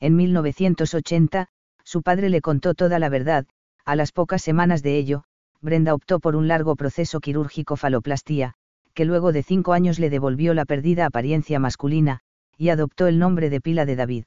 En 0.00 0.16
1980, 0.16 1.48
su 1.84 2.02
padre 2.02 2.30
le 2.30 2.40
contó 2.40 2.72
toda 2.72 2.98
la 2.98 3.10
verdad, 3.10 3.44
a 3.84 3.94
las 3.94 4.10
pocas 4.10 4.40
semanas 4.40 4.82
de 4.82 4.96
ello, 4.96 5.24
Brenda 5.64 5.94
optó 5.94 6.20
por 6.20 6.36
un 6.36 6.46
largo 6.46 6.76
proceso 6.76 7.20
quirúrgico 7.20 7.76
faloplastía, 7.76 8.52
que 8.92 9.06
luego 9.06 9.32
de 9.32 9.42
cinco 9.42 9.72
años 9.72 9.98
le 9.98 10.10
devolvió 10.10 10.52
la 10.52 10.66
perdida 10.66 11.06
apariencia 11.06 11.58
masculina, 11.58 12.20
y 12.58 12.68
adoptó 12.68 13.06
el 13.06 13.18
nombre 13.18 13.48
de 13.48 13.62
pila 13.62 13.86
de 13.86 13.96
David. 13.96 14.24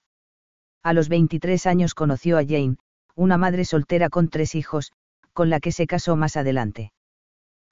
A 0.84 0.94
los 0.94 1.10
23 1.10 1.68
años 1.68 1.94
conoció 1.94 2.40
a 2.40 2.44
Jane, 2.44 2.78
una 3.16 3.38
madre 3.38 3.66
soltera 3.66 4.10
con 4.10 4.30
tres 4.30 4.56
hijos, 4.56 4.94
con 5.34 5.52
la 5.52 5.60
que 5.60 5.72
se 5.72 5.86
casó 5.86 6.16
más 6.16 6.38
adelante. 6.38 6.92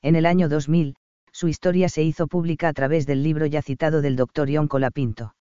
En 0.04 0.16
el 0.16 0.28
año 0.28 0.48
2000, 0.48 0.96
su 1.32 1.48
historia 1.48 1.90
se 1.90 2.04
hizo 2.04 2.28
pública 2.28 2.68
a 2.68 2.74
través 2.74 3.08
del 3.08 3.24
libro 3.24 3.48
ya 3.48 3.64
citado 3.64 4.02
del 4.02 4.16
Dr. 4.16 4.48
John 4.54 4.68
Colapinto. 4.68 5.36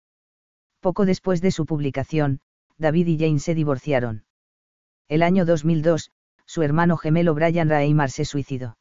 Poco 0.79 1.05
después 1.05 1.41
de 1.41 1.51
su 1.51 1.65
publicación, 1.65 2.39
David 2.77 3.07
y 3.07 3.17
Jane 3.19 3.39
se 3.39 3.53
divorciaron. 3.53 4.23
El 5.09 5.23
año 5.23 5.45
2002, 5.45 6.09
su 6.53 6.61
hermano 6.61 6.97
gemelo 6.97 7.33
Brian 7.33 7.67
Raymar 7.67 8.11
se 8.11 8.25
suicidó. 8.25 8.77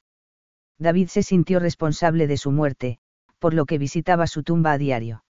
David 0.79 1.09
se 1.09 1.23
sintió 1.23 1.59
responsable 1.59 2.27
de 2.27 2.37
su 2.37 2.51
muerte, 2.51 2.99
por 3.39 3.55
lo 3.55 3.65
que 3.65 3.79
visitaba 3.79 4.27
su 4.27 4.43
tumba 4.43 4.73
a 4.73 4.79
diario. 4.79 5.25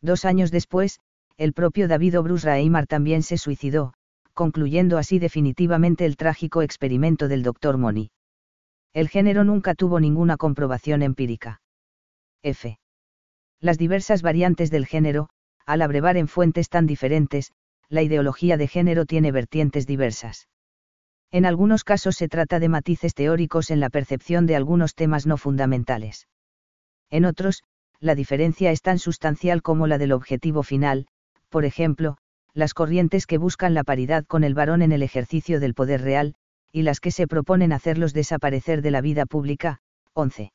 Dos 0.00 0.24
años 0.24 0.50
después, 0.50 0.98
el 1.36 1.52
propio 1.52 1.86
David 1.86 2.20
Bruce 2.20 2.46
Raymar 2.46 2.86
también 2.86 3.22
se 3.22 3.36
suicidó, 3.36 3.92
concluyendo 4.32 4.96
así 4.96 5.18
definitivamente 5.18 6.06
el 6.06 6.16
trágico 6.16 6.62
experimento 6.62 7.28
del 7.28 7.42
Dr. 7.42 7.76
Moni. 7.76 8.12
El 8.94 9.10
género 9.10 9.44
nunca 9.44 9.74
tuvo 9.74 10.00
ninguna 10.00 10.38
comprobación 10.38 11.02
empírica. 11.02 11.60
F. 12.42 12.78
Las 13.60 13.76
diversas 13.76 14.22
variantes 14.22 14.70
del 14.70 14.86
género, 14.86 15.28
al 15.66 15.82
abrevar 15.82 16.16
en 16.16 16.28
fuentes 16.28 16.70
tan 16.70 16.86
diferentes, 16.86 17.52
la 17.90 18.00
ideología 18.00 18.56
de 18.56 18.68
género 18.68 19.04
tiene 19.04 19.32
vertientes 19.32 19.86
diversas. 19.86 20.48
En 21.30 21.44
algunos 21.44 21.84
casos 21.84 22.16
se 22.16 22.28
trata 22.28 22.58
de 22.58 22.70
matices 22.70 23.14
teóricos 23.14 23.70
en 23.70 23.80
la 23.80 23.90
percepción 23.90 24.46
de 24.46 24.56
algunos 24.56 24.94
temas 24.94 25.26
no 25.26 25.36
fundamentales. 25.36 26.26
En 27.10 27.26
otros, 27.26 27.62
la 28.00 28.14
diferencia 28.14 28.70
es 28.70 28.80
tan 28.80 28.98
sustancial 28.98 29.60
como 29.60 29.86
la 29.86 29.98
del 29.98 30.12
objetivo 30.12 30.62
final, 30.62 31.06
por 31.50 31.64
ejemplo, 31.64 32.16
las 32.54 32.72
corrientes 32.72 33.26
que 33.26 33.38
buscan 33.38 33.74
la 33.74 33.84
paridad 33.84 34.24
con 34.24 34.42
el 34.42 34.54
varón 34.54 34.80
en 34.80 34.92
el 34.92 35.02
ejercicio 35.02 35.60
del 35.60 35.74
poder 35.74 36.00
real, 36.00 36.34
y 36.72 36.82
las 36.82 37.00
que 37.00 37.10
se 37.10 37.26
proponen 37.26 37.72
hacerlos 37.72 38.14
desaparecer 38.14 38.80
de 38.82 38.90
la 38.90 39.00
vida 39.00 39.26
pública, 39.26 39.80
11. 40.14 40.52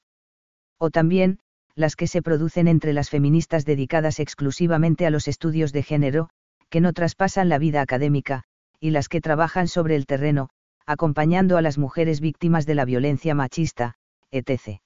O 0.80 0.89
también, 0.89 1.39
las 1.75 1.96
que 1.96 2.08
se 2.08 2.22
producen 2.22 2.68
entre 2.68 2.94
las 2.94 3.10
feministas 3.10 3.65
dedicadas 3.65 4.20
exclusivamente 4.20 5.06
a 5.06 5.12
los 5.12 5.27
estudios 5.27 5.72
de 5.72 5.84
género, 5.84 6.30
que 6.70 6.82
no 6.82 6.94
traspasan 6.94 7.50
la 7.50 7.58
vida 7.58 7.82
académica, 7.82 8.44
y 8.80 8.89
las 8.89 9.08
que 9.08 9.22
trabajan 9.22 9.68
sobre 9.68 9.96
el 9.96 10.06
terreno, 10.06 10.50
acompañando 10.85 11.57
a 11.57 11.61
las 11.61 11.77
mujeres 11.77 12.19
víctimas 12.19 12.65
de 12.65 12.75
la 12.75 12.85
violencia 12.85 13.35
machista, 13.35 13.95
etc. 14.31 14.81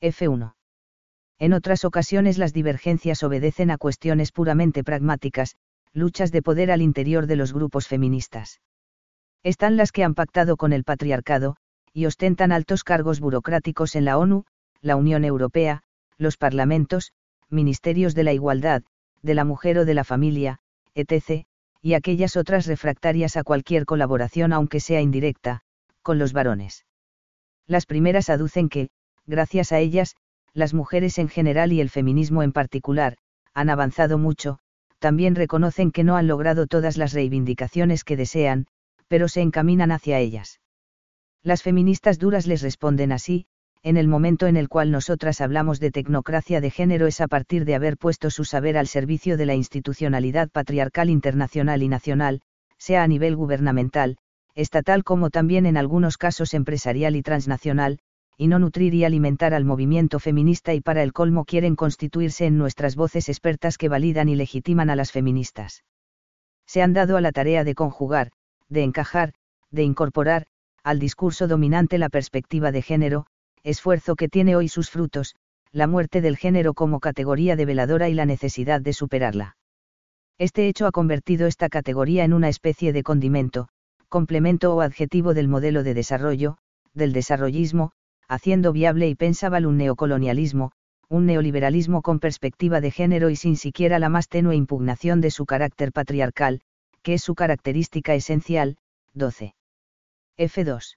F1. 0.00 0.54
En 1.38 1.52
otras 1.52 1.84
ocasiones 1.84 2.38
las 2.38 2.52
divergencias 2.52 3.22
obedecen 3.22 3.70
a 3.70 3.78
cuestiones 3.78 4.32
puramente 4.32 4.84
pragmáticas, 4.84 5.56
luchas 5.92 6.32
de 6.32 6.42
poder 6.42 6.70
al 6.70 6.82
interior 6.82 7.26
de 7.26 7.36
los 7.36 7.52
grupos 7.52 7.88
feministas. 7.88 8.60
Están 9.42 9.76
las 9.76 9.90
que 9.90 10.04
han 10.04 10.14
pactado 10.14 10.56
con 10.56 10.72
el 10.72 10.84
patriarcado, 10.84 11.56
y 11.92 12.06
ostentan 12.06 12.52
altos 12.52 12.84
cargos 12.84 13.20
burocráticos 13.20 13.96
en 13.96 14.04
la 14.04 14.18
ONU, 14.18 14.44
la 14.80 14.96
Unión 14.96 15.24
Europea, 15.24 15.82
los 16.18 16.36
parlamentos, 16.36 17.12
ministerios 17.48 18.14
de 18.14 18.24
la 18.24 18.32
igualdad, 18.32 18.82
de 19.22 19.34
la 19.34 19.44
mujer 19.44 19.78
o 19.78 19.84
de 19.84 19.94
la 19.94 20.04
familia, 20.04 20.58
etc., 20.94 21.46
y 21.82 21.94
aquellas 21.94 22.36
otras 22.36 22.66
refractarias 22.66 23.36
a 23.36 23.44
cualquier 23.44 23.84
colaboración 23.84 24.52
aunque 24.52 24.80
sea 24.80 25.00
indirecta, 25.00 25.62
con 26.02 26.18
los 26.18 26.32
varones. 26.32 26.84
Las 27.66 27.86
primeras 27.86 28.30
aducen 28.30 28.68
que, 28.68 28.90
gracias 29.26 29.72
a 29.72 29.78
ellas, 29.78 30.16
las 30.52 30.74
mujeres 30.74 31.18
en 31.18 31.28
general 31.28 31.72
y 31.72 31.80
el 31.80 31.90
feminismo 31.90 32.42
en 32.42 32.52
particular, 32.52 33.16
han 33.54 33.70
avanzado 33.70 34.18
mucho, 34.18 34.58
también 34.98 35.34
reconocen 35.34 35.92
que 35.92 36.04
no 36.04 36.16
han 36.16 36.26
logrado 36.26 36.66
todas 36.66 36.96
las 36.96 37.12
reivindicaciones 37.12 38.04
que 38.04 38.16
desean, 38.16 38.66
pero 39.08 39.28
se 39.28 39.40
encaminan 39.40 39.92
hacia 39.92 40.18
ellas. 40.18 40.60
Las 41.42 41.62
feministas 41.62 42.18
duras 42.18 42.46
les 42.46 42.60
responden 42.60 43.12
así, 43.12 43.46
en 43.82 43.96
el 43.96 44.08
momento 44.08 44.46
en 44.46 44.56
el 44.56 44.68
cual 44.68 44.90
nosotras 44.90 45.40
hablamos 45.40 45.80
de 45.80 45.90
tecnocracia 45.90 46.60
de 46.60 46.70
género 46.70 47.06
es 47.06 47.20
a 47.20 47.28
partir 47.28 47.64
de 47.64 47.74
haber 47.74 47.96
puesto 47.96 48.28
su 48.28 48.44
saber 48.44 48.76
al 48.76 48.86
servicio 48.86 49.38
de 49.38 49.46
la 49.46 49.54
institucionalidad 49.54 50.50
patriarcal 50.50 51.08
internacional 51.08 51.82
y 51.82 51.88
nacional, 51.88 52.42
sea 52.76 53.02
a 53.02 53.08
nivel 53.08 53.36
gubernamental, 53.36 54.18
estatal 54.54 55.02
como 55.02 55.30
también 55.30 55.64
en 55.64 55.78
algunos 55.78 56.18
casos 56.18 56.52
empresarial 56.52 57.16
y 57.16 57.22
transnacional, 57.22 57.98
y 58.36 58.48
no 58.48 58.58
nutrir 58.58 58.94
y 58.94 59.04
alimentar 59.04 59.54
al 59.54 59.64
movimiento 59.64 60.18
feminista 60.18 60.74
y 60.74 60.80
para 60.80 61.02
el 61.02 61.12
colmo 61.12 61.44
quieren 61.44 61.76
constituirse 61.76 62.46
en 62.46 62.58
nuestras 62.58 62.96
voces 62.96 63.28
expertas 63.28 63.78
que 63.78 63.88
validan 63.88 64.28
y 64.28 64.34
legitiman 64.34 64.90
a 64.90 64.96
las 64.96 65.12
feministas. 65.12 65.84
Se 66.66 66.82
han 66.82 66.92
dado 66.92 67.16
a 67.16 67.20
la 67.20 67.32
tarea 67.32 67.64
de 67.64 67.74
conjugar, 67.74 68.30
de 68.68 68.82
encajar, 68.82 69.32
de 69.70 69.82
incorporar, 69.82 70.46
al 70.82 70.98
discurso 70.98 71.48
dominante 71.48 71.98
la 71.98 72.08
perspectiva 72.08 72.72
de 72.72 72.82
género, 72.82 73.26
esfuerzo 73.62 74.16
que 74.16 74.28
tiene 74.28 74.56
hoy 74.56 74.68
sus 74.68 74.90
frutos, 74.90 75.36
la 75.72 75.86
muerte 75.86 76.20
del 76.20 76.36
género 76.36 76.74
como 76.74 77.00
categoría 77.00 77.56
develadora 77.56 78.08
y 78.08 78.14
la 78.14 78.26
necesidad 78.26 78.80
de 78.80 78.92
superarla. 78.92 79.56
Este 80.38 80.68
hecho 80.68 80.86
ha 80.86 80.92
convertido 80.92 81.46
esta 81.46 81.68
categoría 81.68 82.24
en 82.24 82.32
una 82.32 82.48
especie 82.48 82.92
de 82.92 83.02
condimento, 83.02 83.68
complemento 84.08 84.74
o 84.74 84.80
adjetivo 84.80 85.34
del 85.34 85.48
modelo 85.48 85.82
de 85.82 85.94
desarrollo, 85.94 86.56
del 86.94 87.12
desarrollismo, 87.12 87.92
haciendo 88.26 88.72
viable 88.72 89.08
y 89.08 89.14
pensable 89.14 89.66
un 89.66 89.76
neocolonialismo, 89.76 90.72
un 91.08 91.26
neoliberalismo 91.26 92.02
con 92.02 92.20
perspectiva 92.20 92.80
de 92.80 92.90
género 92.90 93.30
y 93.30 93.36
sin 93.36 93.56
siquiera 93.56 93.98
la 93.98 94.08
más 94.08 94.28
tenue 94.28 94.54
impugnación 94.54 95.20
de 95.20 95.30
su 95.30 95.44
carácter 95.44 95.92
patriarcal, 95.92 96.60
que 97.02 97.14
es 97.14 97.22
su 97.22 97.34
característica 97.34 98.14
esencial, 98.14 98.76
12. 99.14 99.54
F2. 100.38 100.96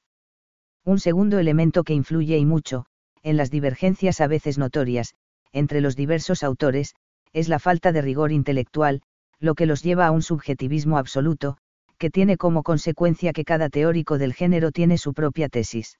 Un 0.86 1.00
segundo 1.00 1.40
elemento 1.40 1.84
que 1.84 1.94
influye 1.94 2.38
y 2.38 2.46
mucho, 2.46 2.86
en 3.22 3.38
las 3.38 3.50
divergencias 3.50 4.20
a 4.20 4.28
veces 4.28 4.58
notorias, 4.58 5.14
entre 5.54 5.80
los 5.80 5.96
diversos 5.96 6.44
autores, 6.44 6.96
es 7.32 7.48
la 7.48 7.60
falta 7.60 7.94
de 7.94 8.02
rigor 8.02 8.34
intelectual, 8.34 9.02
lo 9.40 9.56
que 9.56 9.66
los 9.66 9.82
lleva 9.82 10.08
a 10.08 10.12
un 10.12 10.22
subjetivismo 10.22 10.98
absoluto, 10.98 11.58
que 11.98 12.10
tiene 12.10 12.36
como 12.36 12.64
consecuencia 12.64 13.32
que 13.32 13.46
cada 13.46 13.70
teórico 13.70 14.18
del 14.18 14.34
género 14.34 14.72
tiene 14.72 14.98
su 14.98 15.14
propia 15.14 15.48
tesis. 15.48 16.00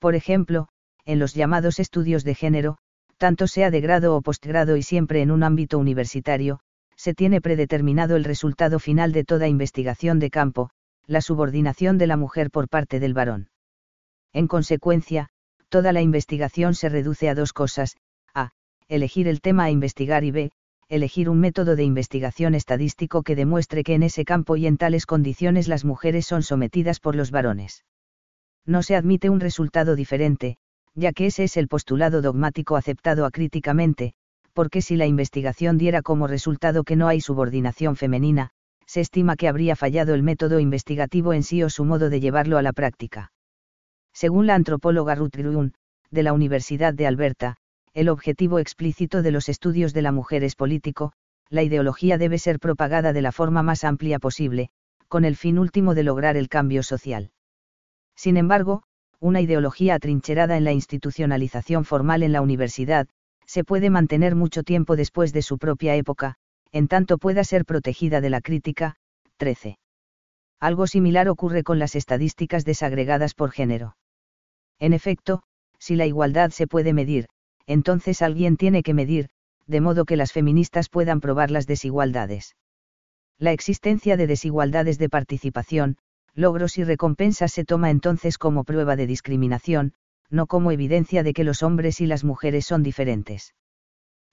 Por 0.00 0.16
ejemplo, 0.16 0.68
en 1.04 1.20
los 1.20 1.34
llamados 1.34 1.78
estudios 1.78 2.24
de 2.24 2.34
género, 2.34 2.78
tanto 3.16 3.46
sea 3.46 3.70
de 3.70 3.80
grado 3.80 4.16
o 4.16 4.22
postgrado 4.22 4.76
y 4.76 4.82
siempre 4.82 5.22
en 5.22 5.30
un 5.30 5.44
ámbito 5.44 5.78
universitario, 5.78 6.58
se 6.96 7.14
tiene 7.14 7.40
predeterminado 7.40 8.16
el 8.16 8.24
resultado 8.24 8.80
final 8.80 9.12
de 9.12 9.24
toda 9.24 9.46
investigación 9.46 10.18
de 10.18 10.30
campo, 10.30 10.70
la 11.06 11.20
subordinación 11.20 11.96
de 11.96 12.08
la 12.08 12.16
mujer 12.16 12.50
por 12.50 12.68
parte 12.68 12.98
del 12.98 13.14
varón. 13.14 13.50
En 14.34 14.48
consecuencia, 14.48 15.28
toda 15.68 15.92
la 15.92 16.02
investigación 16.02 16.74
se 16.74 16.88
reduce 16.88 17.28
a 17.28 17.36
dos 17.36 17.52
cosas, 17.52 17.96
a, 18.34 18.50
elegir 18.88 19.28
el 19.28 19.40
tema 19.40 19.64
a 19.64 19.70
investigar 19.70 20.24
y 20.24 20.32
b, 20.32 20.50
elegir 20.88 21.30
un 21.30 21.38
método 21.38 21.76
de 21.76 21.84
investigación 21.84 22.56
estadístico 22.56 23.22
que 23.22 23.36
demuestre 23.36 23.84
que 23.84 23.94
en 23.94 24.02
ese 24.02 24.24
campo 24.24 24.56
y 24.56 24.66
en 24.66 24.76
tales 24.76 25.06
condiciones 25.06 25.68
las 25.68 25.84
mujeres 25.84 26.26
son 26.26 26.42
sometidas 26.42 26.98
por 26.98 27.14
los 27.14 27.30
varones. 27.30 27.84
No 28.66 28.82
se 28.82 28.96
admite 28.96 29.30
un 29.30 29.38
resultado 29.38 29.94
diferente, 29.94 30.56
ya 30.94 31.12
que 31.12 31.26
ese 31.26 31.44
es 31.44 31.56
el 31.56 31.68
postulado 31.68 32.20
dogmático 32.20 32.76
aceptado 32.76 33.26
acríticamente, 33.26 34.14
porque 34.52 34.82
si 34.82 34.96
la 34.96 35.06
investigación 35.06 35.78
diera 35.78 36.02
como 36.02 36.26
resultado 36.26 36.82
que 36.82 36.96
no 36.96 37.06
hay 37.06 37.20
subordinación 37.20 37.94
femenina, 37.94 38.50
se 38.86 39.00
estima 39.00 39.36
que 39.36 39.48
habría 39.48 39.76
fallado 39.76 40.14
el 40.14 40.24
método 40.24 40.58
investigativo 40.58 41.32
en 41.32 41.44
sí 41.44 41.62
o 41.62 41.70
su 41.70 41.84
modo 41.84 42.10
de 42.10 42.20
llevarlo 42.20 42.58
a 42.58 42.62
la 42.62 42.72
práctica. 42.72 43.32
Según 44.14 44.46
la 44.46 44.54
antropóloga 44.54 45.16
Ruth 45.16 45.34
Grun, 45.36 45.74
de 46.10 46.22
la 46.22 46.32
Universidad 46.32 46.94
de 46.94 47.06
Alberta, 47.06 47.56
el 47.92 48.08
objetivo 48.08 48.60
explícito 48.60 49.22
de 49.22 49.32
los 49.32 49.48
estudios 49.48 49.92
de 49.92 50.02
la 50.02 50.12
mujer 50.12 50.44
es 50.44 50.54
político, 50.54 51.12
la 51.50 51.64
ideología 51.64 52.16
debe 52.16 52.38
ser 52.38 52.60
propagada 52.60 53.12
de 53.12 53.22
la 53.22 53.32
forma 53.32 53.62
más 53.62 53.82
amplia 53.82 54.20
posible, 54.20 54.70
con 55.08 55.24
el 55.24 55.36
fin 55.36 55.58
último 55.58 55.94
de 55.94 56.04
lograr 56.04 56.36
el 56.36 56.48
cambio 56.48 56.82
social. 56.82 57.32
Sin 58.16 58.36
embargo, 58.36 58.84
una 59.18 59.40
ideología 59.40 59.94
atrincherada 59.94 60.56
en 60.56 60.64
la 60.64 60.72
institucionalización 60.72 61.84
formal 61.84 62.22
en 62.22 62.32
la 62.32 62.40
universidad, 62.40 63.08
se 63.46 63.64
puede 63.64 63.90
mantener 63.90 64.36
mucho 64.36 64.62
tiempo 64.62 64.96
después 64.96 65.32
de 65.32 65.42
su 65.42 65.58
propia 65.58 65.96
época, 65.96 66.36
en 66.72 66.88
tanto 66.88 67.18
pueda 67.18 67.42
ser 67.42 67.64
protegida 67.64 68.20
de 68.20 68.30
la 68.30 68.40
crítica. 68.40 68.96
13. 69.38 69.78
Algo 70.60 70.86
similar 70.86 71.28
ocurre 71.28 71.62
con 71.62 71.78
las 71.78 71.94
estadísticas 71.96 72.64
desagregadas 72.64 73.34
por 73.34 73.50
género. 73.50 73.96
En 74.78 74.92
efecto, 74.92 75.42
si 75.78 75.96
la 75.96 76.06
igualdad 76.06 76.50
se 76.50 76.66
puede 76.66 76.92
medir, 76.92 77.26
entonces 77.66 78.22
alguien 78.22 78.56
tiene 78.56 78.82
que 78.82 78.94
medir, 78.94 79.28
de 79.66 79.80
modo 79.80 80.04
que 80.04 80.16
las 80.16 80.32
feministas 80.32 80.88
puedan 80.88 81.20
probar 81.20 81.50
las 81.50 81.66
desigualdades. 81.66 82.56
La 83.38 83.52
existencia 83.52 84.16
de 84.16 84.26
desigualdades 84.26 84.98
de 84.98 85.08
participación, 85.08 85.96
logros 86.34 86.78
y 86.78 86.84
recompensas 86.84 87.52
se 87.52 87.64
toma 87.64 87.90
entonces 87.90 88.38
como 88.38 88.64
prueba 88.64 88.96
de 88.96 89.06
discriminación, 89.06 89.94
no 90.30 90.46
como 90.46 90.72
evidencia 90.72 91.22
de 91.22 91.32
que 91.32 91.44
los 91.44 91.62
hombres 91.62 92.00
y 92.00 92.06
las 92.06 92.24
mujeres 92.24 92.66
son 92.66 92.82
diferentes. 92.82 93.54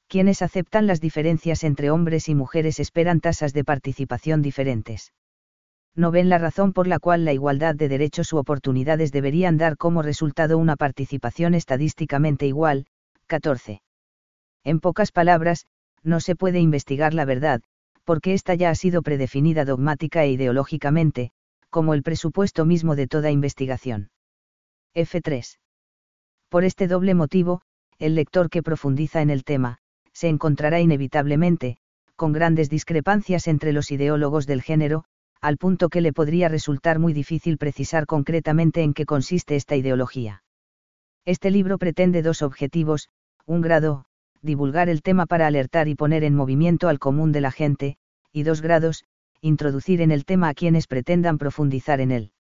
Quienes 0.08 0.42
aceptan 0.42 0.88
las 0.88 1.00
diferencias 1.00 1.64
entre 1.64 1.90
hombres 1.92 2.28
y 2.28 2.36
mujeres 2.36 2.80
esperan 2.80 3.22
tasas 3.22 3.54
de 3.54 3.64
participación 3.64 4.42
diferentes. 4.42 5.14
No 5.96 6.12
ven 6.12 6.30
la 6.30 6.38
razón 6.38 6.72
por 6.74 6.88
la 6.88 7.00
cual 7.00 7.26
la 7.26 7.34
igualdad 7.34 7.76
de 7.76 7.90
derechos 7.90 8.32
u 8.32 8.38
oportunidades 8.38 9.12
deberían 9.12 9.58
dar 9.58 9.78
como 9.78 10.02
resultado 10.02 10.58
una 10.58 10.78
participación 10.78 11.54
estadísticamente 11.54 12.48
igual. 12.48 12.86
14. 13.28 13.82
En 14.64 14.80
pocas 14.80 15.12
palabras, 15.12 15.66
no 16.04 16.20
se 16.20 16.36
puede 16.36 16.60
investigar 16.60 17.14
la 17.14 17.26
verdad, 17.26 17.62
porque 18.04 18.34
ésta 18.34 18.56
ya 18.56 18.70
ha 18.70 18.76
sido 18.76 19.02
predefinida 19.02 19.66
dogmática 19.66 20.24
e 20.24 20.32
ideológicamente, 20.32 21.32
como 21.70 21.94
el 21.94 22.04
presupuesto 22.04 22.66
mismo 22.66 22.96
de 22.96 23.08
toda 23.08 23.32
investigación. 23.32 24.12
F3. 24.96 25.58
Por 26.50 26.64
este 26.64 26.88
doble 26.88 27.14
motivo, 27.14 27.62
el 27.98 28.16
lector 28.16 28.50
que 28.50 28.64
profundiza 28.64 29.22
en 29.22 29.30
el 29.30 29.44
tema, 29.44 29.78
se 30.12 30.28
encontrará 30.28 30.82
inevitablemente, 30.82 31.78
con 32.16 32.34
grandes 32.34 32.70
discrepancias 32.70 33.48
entre 33.48 33.72
los 33.72 33.92
ideólogos 33.92 34.48
del 34.48 34.62
género, 34.62 35.06
al 35.42 35.58
punto 35.58 35.90
que 35.90 36.02
le 36.02 36.14
podría 36.14 36.50
resultar 36.50 37.00
muy 37.00 37.14
difícil 37.14 37.58
precisar 37.58 38.06
concretamente 38.06 38.84
en 38.84 38.94
qué 38.94 39.06
consiste 39.06 39.56
esta 39.56 39.76
ideología. 39.76 40.44
Este 41.26 41.50
libro 41.50 41.78
pretende 41.78 42.22
dos 42.22 42.44
objetivos, 42.44 43.10
un 43.46 43.62
grado, 43.62 44.06
divulgar 44.42 44.88
el 44.88 45.02
tema 45.02 45.26
para 45.26 45.48
alertar 45.48 45.88
y 45.88 45.96
poner 45.96 46.24
en 46.24 46.36
movimiento 46.36 46.90
al 46.90 47.00
común 47.00 47.32
de 47.32 47.42
la 47.42 47.52
gente, 47.52 47.98
y 48.32 48.44
dos 48.44 48.62
grados, 48.62 49.04
introducir 49.42 50.02
en 50.02 50.12
el 50.12 50.26
tema 50.26 50.50
a 50.50 50.54
quienes 50.54 50.88
pretendan 50.88 51.38
profundizar 51.38 52.00
en 52.02 52.12
él. 52.12 52.32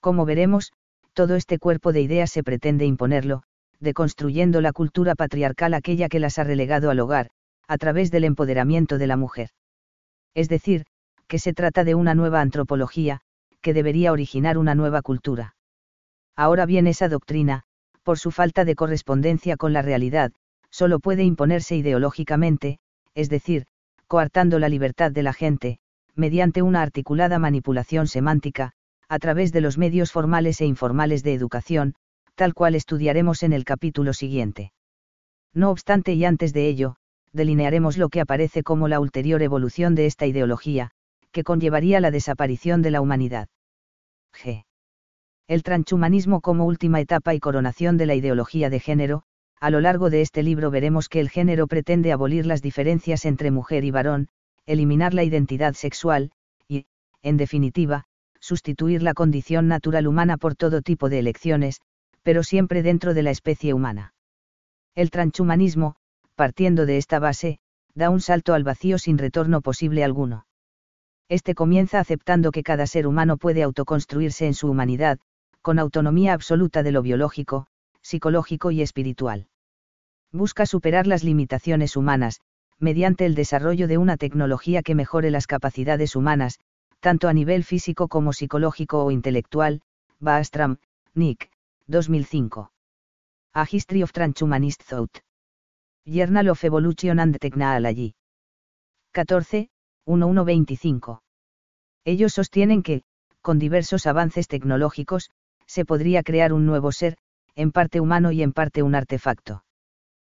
Como 0.00 0.24
veremos, 0.24 0.72
todo 1.14 1.36
este 1.36 1.58
cuerpo 1.58 1.92
de 1.92 2.02
ideas 2.02 2.30
se 2.30 2.42
pretende 2.42 2.84
imponerlo, 2.84 3.42
deconstruyendo 3.80 4.60
la 4.60 4.72
cultura 4.72 5.14
patriarcal 5.14 5.74
aquella 5.74 6.08
que 6.08 6.20
las 6.20 6.38
ha 6.38 6.44
relegado 6.44 6.90
al 6.90 7.00
hogar, 7.00 7.30
a 7.66 7.78
través 7.78 8.10
del 8.10 8.24
empoderamiento 8.24 8.98
de 8.98 9.06
la 9.06 9.16
mujer. 9.16 9.50
Es 10.34 10.48
decir, 10.48 10.84
que 11.30 11.38
se 11.38 11.54
trata 11.54 11.84
de 11.84 11.94
una 11.94 12.16
nueva 12.16 12.40
antropología, 12.40 13.20
que 13.62 13.72
debería 13.72 14.10
originar 14.10 14.58
una 14.58 14.74
nueva 14.74 15.00
cultura. 15.00 15.54
Ahora 16.34 16.66
bien, 16.66 16.88
esa 16.88 17.08
doctrina, 17.08 17.62
por 18.02 18.18
su 18.18 18.32
falta 18.32 18.64
de 18.64 18.74
correspondencia 18.74 19.56
con 19.56 19.72
la 19.72 19.80
realidad, 19.80 20.32
solo 20.70 20.98
puede 20.98 21.22
imponerse 21.22 21.76
ideológicamente, 21.76 22.80
es 23.14 23.28
decir, 23.28 23.66
coartando 24.08 24.58
la 24.58 24.68
libertad 24.68 25.12
de 25.12 25.22
la 25.22 25.32
gente, 25.32 25.78
mediante 26.16 26.62
una 26.62 26.82
articulada 26.82 27.38
manipulación 27.38 28.08
semántica, 28.08 28.72
a 29.08 29.20
través 29.20 29.52
de 29.52 29.60
los 29.60 29.78
medios 29.78 30.10
formales 30.10 30.60
e 30.60 30.66
informales 30.66 31.22
de 31.22 31.34
educación, 31.34 31.94
tal 32.34 32.54
cual 32.54 32.74
estudiaremos 32.74 33.44
en 33.44 33.52
el 33.52 33.64
capítulo 33.64 34.14
siguiente. 34.14 34.72
No 35.54 35.70
obstante 35.70 36.12
y 36.12 36.24
antes 36.24 36.52
de 36.52 36.66
ello, 36.66 36.96
delinearemos 37.32 37.98
lo 37.98 38.08
que 38.08 38.20
aparece 38.20 38.64
como 38.64 38.88
la 38.88 38.98
ulterior 38.98 39.42
evolución 39.42 39.94
de 39.94 40.06
esta 40.06 40.26
ideología, 40.26 40.90
que 41.32 41.44
conllevaría 41.44 42.00
la 42.00 42.10
desaparición 42.10 42.82
de 42.82 42.90
la 42.90 43.00
humanidad. 43.00 43.48
G. 44.32 44.64
El 45.48 45.62
transhumanismo 45.62 46.40
como 46.40 46.64
última 46.64 47.00
etapa 47.00 47.34
y 47.34 47.40
coronación 47.40 47.96
de 47.96 48.06
la 48.06 48.14
ideología 48.14 48.70
de 48.70 48.80
género, 48.80 49.22
a 49.60 49.70
lo 49.70 49.80
largo 49.80 50.08
de 50.08 50.22
este 50.22 50.42
libro 50.42 50.70
veremos 50.70 51.08
que 51.08 51.20
el 51.20 51.28
género 51.28 51.66
pretende 51.66 52.12
abolir 52.12 52.46
las 52.46 52.62
diferencias 52.62 53.24
entre 53.24 53.50
mujer 53.50 53.84
y 53.84 53.90
varón, 53.90 54.28
eliminar 54.64 55.12
la 55.12 55.24
identidad 55.24 55.74
sexual, 55.74 56.32
y, 56.68 56.86
en 57.22 57.36
definitiva, 57.36 58.04
sustituir 58.40 59.02
la 59.02 59.12
condición 59.12 59.68
natural 59.68 60.06
humana 60.06 60.36
por 60.38 60.54
todo 60.54 60.82
tipo 60.82 61.08
de 61.08 61.18
elecciones, 61.18 61.80
pero 62.22 62.42
siempre 62.42 62.82
dentro 62.82 63.12
de 63.12 63.22
la 63.22 63.30
especie 63.30 63.74
humana. 63.74 64.14
El 64.94 65.10
transhumanismo, 65.10 65.96
partiendo 66.36 66.86
de 66.86 66.96
esta 66.96 67.18
base, 67.18 67.58
da 67.94 68.08
un 68.08 68.20
salto 68.20 68.54
al 68.54 68.64
vacío 68.64 68.98
sin 68.98 69.18
retorno 69.18 69.60
posible 69.60 70.04
alguno. 70.04 70.46
Este 71.30 71.54
comienza 71.54 72.00
aceptando 72.00 72.50
que 72.50 72.64
cada 72.64 72.88
ser 72.88 73.06
humano 73.06 73.36
puede 73.36 73.62
autoconstruirse 73.62 74.48
en 74.48 74.54
su 74.54 74.68
humanidad, 74.68 75.20
con 75.62 75.78
autonomía 75.78 76.32
absoluta 76.32 76.82
de 76.82 76.90
lo 76.90 77.02
biológico, 77.02 77.68
psicológico 78.02 78.72
y 78.72 78.82
espiritual. 78.82 79.46
Busca 80.32 80.66
superar 80.66 81.06
las 81.06 81.22
limitaciones 81.22 81.96
humanas, 81.96 82.40
mediante 82.80 83.26
el 83.26 83.36
desarrollo 83.36 83.86
de 83.86 83.96
una 83.96 84.16
tecnología 84.16 84.82
que 84.82 84.96
mejore 84.96 85.30
las 85.30 85.46
capacidades 85.46 86.16
humanas, 86.16 86.58
tanto 86.98 87.28
a 87.28 87.32
nivel 87.32 87.62
físico 87.62 88.08
como 88.08 88.32
psicológico 88.32 89.04
o 89.04 89.12
intelectual, 89.12 89.82
Baastram, 90.18 90.78
Nick, 91.14 91.48
2005. 91.86 92.72
A 93.54 93.66
History 93.70 94.02
of 94.02 94.12
Transhumanist 94.12 94.82
Thought. 94.82 95.18
Journal 96.04 96.48
of 96.48 96.64
Evolution 96.64 97.20
and 97.20 97.38
Technology. 97.38 98.14
14, 99.14 99.70
1125. 100.06 101.22
Ellos 102.04 102.32
sostienen 102.32 102.82
que, 102.82 103.02
con 103.40 103.58
diversos 103.58 104.06
avances 104.06 104.48
tecnológicos, 104.48 105.30
se 105.66 105.84
podría 105.84 106.22
crear 106.22 106.52
un 106.52 106.66
nuevo 106.66 106.92
ser, 106.92 107.16
en 107.54 107.72
parte 107.72 108.00
humano 108.00 108.32
y 108.32 108.42
en 108.42 108.52
parte 108.52 108.82
un 108.82 108.94
artefacto. 108.94 109.64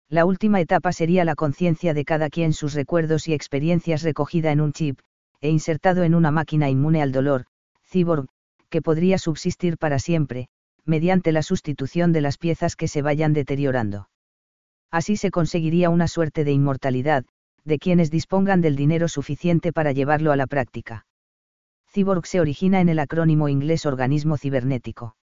La 0.09 0.25
última 0.25 0.61
etapa 0.61 0.92
sería 0.92 1.25
la 1.25 1.35
conciencia 1.35 1.94
de 1.94 2.05
cada 2.05 2.29
quien 2.29 2.53
sus 2.53 2.75
recuerdos 2.75 3.29
y 3.29 3.33
experiencias 3.33 4.03
recogida 4.03 4.53
en 4.53 4.61
un 4.61 4.72
chip, 4.72 4.98
e 5.40 5.48
insertado 5.48 6.03
en 6.03 6.14
una 6.14 6.31
máquina 6.31 6.68
inmune 6.68 7.01
al 7.01 7.12
dolor, 7.12 7.46
cyborg, 7.90 8.27
que 8.68 8.83
podría 8.83 9.18
subsistir 9.18 9.79
para 9.79 9.98
siempre, 9.98 10.48
mediante 10.85 11.33
la 11.33 11.42
sustitución 11.42 12.12
de 12.12 12.20
las 12.20 12.38
piezas 12.38 12.77
que 12.77 12.88
se 12.88 13.03
vayan 13.03 13.33
deteriorando. 13.33 14.09
Así 14.90 15.16
se 15.16 15.31
conseguiría 15.31 15.90
una 15.90 16.09
suerte 16.09 16.44
de 16.44 16.53
inmortalidad, 16.53 17.25
de 17.64 17.79
quienes 17.79 18.11
dispongan 18.11 18.61
del 18.61 18.77
dinero 18.77 19.09
suficiente 19.09 19.72
para 19.72 19.92
llevarlo 19.92 20.33
a 20.33 20.37
la 20.37 20.46
práctica. 20.46 21.07
Cyborg 21.92 22.27
se 22.27 22.40
origina 22.40 22.81
en 22.81 22.88
el 22.88 22.98
acrónimo 22.98 23.48
inglés 23.48 23.87
organismo 23.87 24.37
cibernético. 24.37 25.16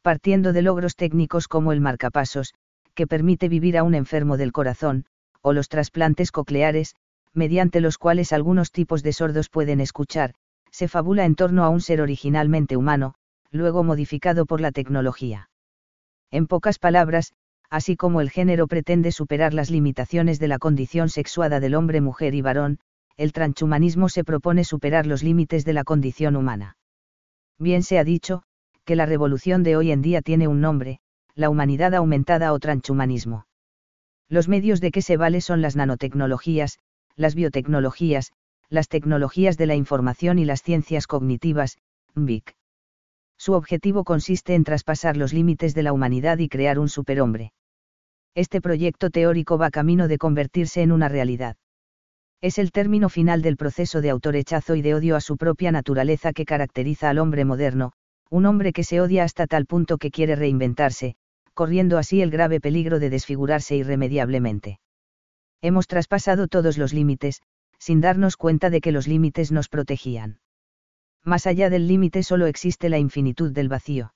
Partiendo 0.00 0.52
de 0.52 0.62
logros 0.62 0.96
técnicos 0.96 1.48
como 1.48 1.72
el 1.72 1.80
marcapasos, 1.80 2.54
que 2.94 3.06
permite 3.06 3.48
vivir 3.48 3.78
a 3.78 3.82
un 3.82 3.94
enfermo 3.94 4.36
del 4.36 4.52
corazón, 4.52 5.06
o 5.40 5.52
los 5.52 5.68
trasplantes 5.68 6.32
cocleares, 6.32 6.94
mediante 7.32 7.80
los 7.80 7.98
cuales 7.98 8.32
algunos 8.32 8.72
tipos 8.72 9.02
de 9.02 9.12
sordos 9.12 9.48
pueden 9.48 9.80
escuchar, 9.80 10.34
se 10.70 10.88
fabula 10.88 11.24
en 11.24 11.34
torno 11.34 11.64
a 11.64 11.68
un 11.68 11.80
ser 11.80 12.00
originalmente 12.00 12.76
humano, 12.76 13.14
luego 13.50 13.84
modificado 13.84 14.46
por 14.46 14.60
la 14.60 14.72
tecnología. 14.72 15.50
En 16.30 16.46
pocas 16.46 16.78
palabras, 16.78 17.34
así 17.72 17.96
como 17.96 18.20
el 18.20 18.28
género 18.28 18.66
pretende 18.66 19.12
superar 19.12 19.54
las 19.54 19.70
limitaciones 19.70 20.38
de 20.38 20.46
la 20.46 20.58
condición 20.58 21.08
sexuada 21.08 21.58
del 21.58 21.74
hombre, 21.74 22.02
mujer 22.02 22.34
y 22.34 22.42
varón, 22.42 22.78
el 23.16 23.32
transhumanismo 23.32 24.10
se 24.10 24.24
propone 24.24 24.62
superar 24.62 25.06
los 25.06 25.22
límites 25.22 25.64
de 25.64 25.72
la 25.72 25.82
condición 25.82 26.36
humana. 26.36 26.76
Bien 27.58 27.82
se 27.82 27.98
ha 27.98 28.04
dicho, 28.04 28.42
que 28.84 28.94
la 28.94 29.06
revolución 29.06 29.62
de 29.62 29.78
hoy 29.78 29.90
en 29.90 30.02
día 30.02 30.20
tiene 30.20 30.48
un 30.48 30.60
nombre, 30.60 31.00
la 31.34 31.48
humanidad 31.48 31.94
aumentada 31.94 32.52
o 32.52 32.58
transhumanismo. 32.58 33.46
Los 34.28 34.48
medios 34.48 34.82
de 34.82 34.90
que 34.90 35.00
se 35.00 35.16
vale 35.16 35.40
son 35.40 35.62
las 35.62 35.74
nanotecnologías, 35.74 36.78
las 37.16 37.34
biotecnologías, 37.34 38.32
las 38.68 38.88
tecnologías 38.88 39.56
de 39.56 39.64
la 39.64 39.76
información 39.76 40.38
y 40.38 40.44
las 40.44 40.62
ciencias 40.62 41.06
cognitivas. 41.06 41.78
Su 43.38 43.54
objetivo 43.54 44.04
consiste 44.04 44.54
en 44.54 44.64
traspasar 44.64 45.16
los 45.16 45.32
límites 45.32 45.74
de 45.74 45.82
la 45.82 45.94
humanidad 45.94 46.36
y 46.36 46.50
crear 46.50 46.78
un 46.78 46.90
superhombre. 46.90 47.54
Este 48.34 48.62
proyecto 48.62 49.10
teórico 49.10 49.58
va 49.58 49.70
camino 49.70 50.08
de 50.08 50.16
convertirse 50.16 50.82
en 50.82 50.92
una 50.92 51.08
realidad. 51.08 51.56
Es 52.40 52.58
el 52.58 52.72
término 52.72 53.08
final 53.08 53.42
del 53.42 53.56
proceso 53.56 54.00
de 54.00 54.10
autorechazo 54.10 54.74
y 54.74 54.82
de 54.82 54.94
odio 54.94 55.16
a 55.16 55.20
su 55.20 55.36
propia 55.36 55.70
naturaleza 55.70 56.32
que 56.32 56.46
caracteriza 56.46 57.10
al 57.10 57.18
hombre 57.18 57.44
moderno, 57.44 57.92
un 58.30 58.46
hombre 58.46 58.72
que 58.72 58.84
se 58.84 59.00
odia 59.00 59.24
hasta 59.24 59.46
tal 59.46 59.66
punto 59.66 59.98
que 59.98 60.10
quiere 60.10 60.34
reinventarse, 60.34 61.14
corriendo 61.52 61.98
así 61.98 62.22
el 62.22 62.30
grave 62.30 62.58
peligro 62.58 62.98
de 62.98 63.10
desfigurarse 63.10 63.76
irremediablemente. 63.76 64.80
Hemos 65.60 65.86
traspasado 65.86 66.48
todos 66.48 66.78
los 66.78 66.94
límites, 66.94 67.42
sin 67.78 68.00
darnos 68.00 68.36
cuenta 68.36 68.70
de 68.70 68.80
que 68.80 68.92
los 68.92 69.06
límites 69.06 69.52
nos 69.52 69.68
protegían. 69.68 70.40
Más 71.22 71.46
allá 71.46 71.68
del 71.68 71.86
límite 71.86 72.22
solo 72.22 72.46
existe 72.46 72.88
la 72.88 72.98
infinitud 72.98 73.52
del 73.52 73.68
vacío. 73.68 74.14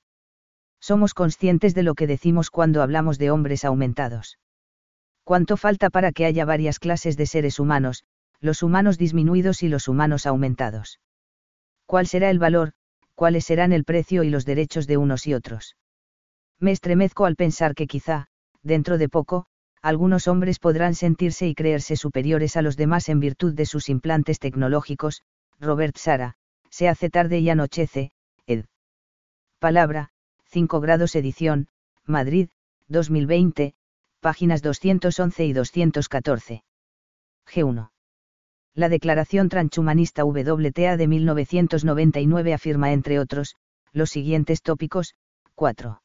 Somos 0.80 1.14
conscientes 1.14 1.74
de 1.74 1.82
lo 1.82 1.94
que 1.94 2.06
decimos 2.06 2.50
cuando 2.50 2.82
hablamos 2.82 3.18
de 3.18 3.30
hombres 3.30 3.64
aumentados. 3.64 4.38
¿Cuánto 5.24 5.56
falta 5.56 5.90
para 5.90 6.12
que 6.12 6.24
haya 6.24 6.44
varias 6.44 6.78
clases 6.78 7.16
de 7.16 7.26
seres 7.26 7.58
humanos, 7.58 8.04
los 8.40 8.62
humanos 8.62 8.98
disminuidos 8.98 9.62
y 9.62 9.68
los 9.68 9.88
humanos 9.88 10.26
aumentados? 10.26 11.00
¿Cuál 11.86 12.06
será 12.06 12.30
el 12.30 12.38
valor, 12.38 12.72
cuáles 13.14 13.44
serán 13.44 13.72
el 13.72 13.84
precio 13.84 14.22
y 14.22 14.30
los 14.30 14.44
derechos 14.44 14.86
de 14.86 14.96
unos 14.96 15.26
y 15.26 15.34
otros? 15.34 15.76
Me 16.60 16.72
estremezco 16.72 17.26
al 17.26 17.36
pensar 17.36 17.74
que 17.74 17.86
quizá, 17.86 18.28
dentro 18.62 18.98
de 18.98 19.08
poco, 19.08 19.46
Algunos 19.86 20.26
hombres 20.26 20.58
podrán 20.58 20.96
sentirse 20.96 21.46
y 21.46 21.54
creerse 21.54 21.94
superiores 21.94 22.56
a 22.56 22.62
los 22.62 22.76
demás 22.76 23.08
en 23.08 23.20
virtud 23.20 23.54
de 23.54 23.66
sus 23.66 23.88
implantes 23.88 24.40
tecnológicos, 24.40 25.22
Robert 25.60 25.96
Sara, 25.96 26.34
se 26.70 26.88
hace 26.88 27.08
tarde 27.08 27.38
y 27.38 27.50
anochece, 27.50 28.10
ed. 28.48 28.64
Palabra, 29.60 30.10
5 30.56 30.80
grados 30.80 31.14
edición, 31.16 31.68
Madrid, 32.06 32.48
2020, 32.88 33.74
páginas 34.20 34.62
211 34.62 35.44
y 35.44 35.52
214. 35.52 36.64
G1. 37.46 37.90
La 38.72 38.88
Declaración 38.88 39.50
Transhumanista 39.50 40.24
WTA 40.24 40.96
de 40.96 41.08
1999 41.08 42.54
afirma 42.54 42.92
entre 42.92 43.18
otros, 43.18 43.56
los 43.92 44.08
siguientes 44.08 44.62
tópicos, 44.62 45.14
4. 45.56 46.00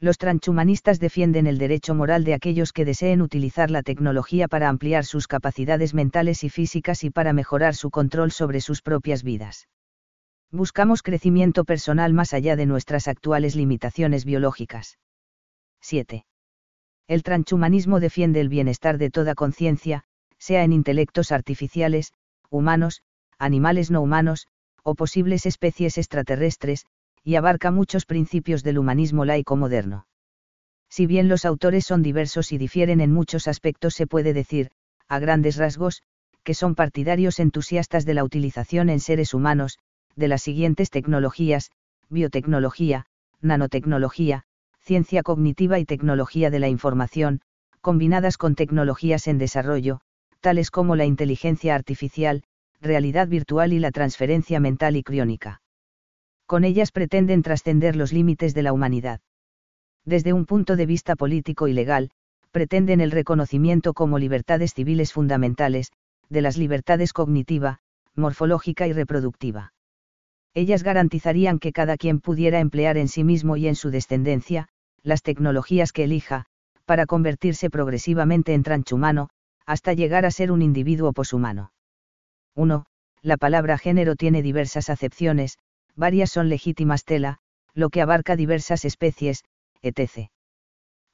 Los 0.00 0.18
transhumanistas 0.18 1.00
defienden 1.00 1.46
el 1.46 1.56
derecho 1.56 1.94
moral 1.94 2.24
de 2.24 2.34
aquellos 2.34 2.74
que 2.74 2.84
deseen 2.84 3.22
utilizar 3.22 3.70
la 3.70 3.82
tecnología 3.82 4.48
para 4.48 4.68
ampliar 4.68 5.06
sus 5.06 5.26
capacidades 5.26 5.94
mentales 5.94 6.44
y 6.44 6.50
físicas 6.50 7.04
y 7.04 7.10
para 7.10 7.32
mejorar 7.32 7.74
su 7.74 7.90
control 7.90 8.32
sobre 8.32 8.60
sus 8.60 8.82
propias 8.82 9.22
vidas. 9.22 9.66
Buscamos 10.54 11.02
crecimiento 11.02 11.64
personal 11.64 12.12
más 12.12 12.34
allá 12.34 12.56
de 12.56 12.66
nuestras 12.66 13.08
actuales 13.08 13.56
limitaciones 13.56 14.26
biológicas. 14.26 14.98
7. 15.80 16.26
El 17.08 17.22
transhumanismo 17.22 18.00
defiende 18.00 18.42
el 18.42 18.50
bienestar 18.50 18.98
de 18.98 19.08
toda 19.08 19.34
conciencia, 19.34 20.04
sea 20.36 20.62
en 20.62 20.74
intelectos 20.74 21.32
artificiales, 21.32 22.12
humanos, 22.50 23.00
animales 23.38 23.90
no 23.90 24.02
humanos, 24.02 24.46
o 24.82 24.94
posibles 24.94 25.46
especies 25.46 25.96
extraterrestres, 25.96 26.84
y 27.24 27.36
abarca 27.36 27.70
muchos 27.70 28.04
principios 28.04 28.62
del 28.62 28.78
humanismo 28.78 29.24
laico 29.24 29.56
moderno. 29.56 30.06
Si 30.90 31.06
bien 31.06 31.30
los 31.30 31.46
autores 31.46 31.86
son 31.86 32.02
diversos 32.02 32.52
y 32.52 32.58
difieren 32.58 33.00
en 33.00 33.10
muchos 33.10 33.48
aspectos, 33.48 33.94
se 33.94 34.06
puede 34.06 34.34
decir, 34.34 34.70
a 35.08 35.18
grandes 35.18 35.56
rasgos, 35.56 36.02
que 36.44 36.52
son 36.52 36.74
partidarios 36.74 37.40
entusiastas 37.40 38.04
de 38.04 38.12
la 38.12 38.22
utilización 38.22 38.90
en 38.90 39.00
seres 39.00 39.32
humanos, 39.32 39.78
de 40.16 40.28
las 40.28 40.42
siguientes 40.42 40.90
tecnologías, 40.90 41.70
biotecnología, 42.08 43.06
nanotecnología, 43.40 44.44
ciencia 44.80 45.22
cognitiva 45.22 45.78
y 45.78 45.84
tecnología 45.84 46.50
de 46.50 46.58
la 46.58 46.68
información, 46.68 47.40
combinadas 47.80 48.38
con 48.38 48.54
tecnologías 48.54 49.26
en 49.26 49.38
desarrollo, 49.38 50.00
tales 50.40 50.70
como 50.70 50.96
la 50.96 51.04
inteligencia 51.04 51.74
artificial, 51.74 52.42
realidad 52.80 53.28
virtual 53.28 53.72
y 53.72 53.78
la 53.78 53.90
transferencia 53.90 54.60
mental 54.60 54.96
y 54.96 55.02
criónica 55.02 55.62
con 56.52 56.64
ellas 56.64 56.92
pretenden 56.92 57.42
trascender 57.42 57.96
los 57.96 58.12
límites 58.12 58.52
de 58.52 58.62
la 58.62 58.74
humanidad. 58.74 59.20
Desde 60.04 60.34
un 60.34 60.44
punto 60.44 60.76
de 60.76 60.84
vista 60.84 61.16
político 61.16 61.66
y 61.66 61.72
legal, 61.72 62.10
pretenden 62.50 63.00
el 63.00 63.10
reconocimiento 63.10 63.94
como 63.94 64.18
libertades 64.18 64.74
civiles 64.74 65.14
fundamentales, 65.14 65.92
de 66.28 66.42
las 66.42 66.58
libertades 66.58 67.14
cognitiva, 67.14 67.78
morfológica 68.14 68.86
y 68.86 68.92
reproductiva. 68.92 69.72
Ellas 70.54 70.82
garantizarían 70.82 71.58
que 71.58 71.72
cada 71.72 71.96
quien 71.96 72.20
pudiera 72.20 72.60
emplear 72.60 72.98
en 72.98 73.08
sí 73.08 73.24
mismo 73.24 73.56
y 73.56 73.68
en 73.68 73.74
su 73.74 73.90
descendencia, 73.90 74.68
las 75.02 75.22
tecnologías 75.22 75.92
que 75.92 76.04
elija, 76.04 76.46
para 76.84 77.06
convertirse 77.06 77.70
progresivamente 77.70 78.52
en 78.54 78.62
transhumano, 78.62 79.30
hasta 79.66 79.94
llegar 79.94 80.26
a 80.26 80.30
ser 80.30 80.52
un 80.52 80.60
individuo 80.60 81.12
poshumano. 81.12 81.72
1. 82.54 82.84
La 83.22 83.36
palabra 83.36 83.78
género 83.78 84.16
tiene 84.16 84.42
diversas 84.42 84.90
acepciones, 84.90 85.58
varias 85.94 86.30
son 86.30 86.48
legítimas 86.48 87.04
tela, 87.04 87.38
lo 87.72 87.88
que 87.88 88.02
abarca 88.02 88.36
diversas 88.36 88.84
especies, 88.84 89.44
etc. 89.80 90.28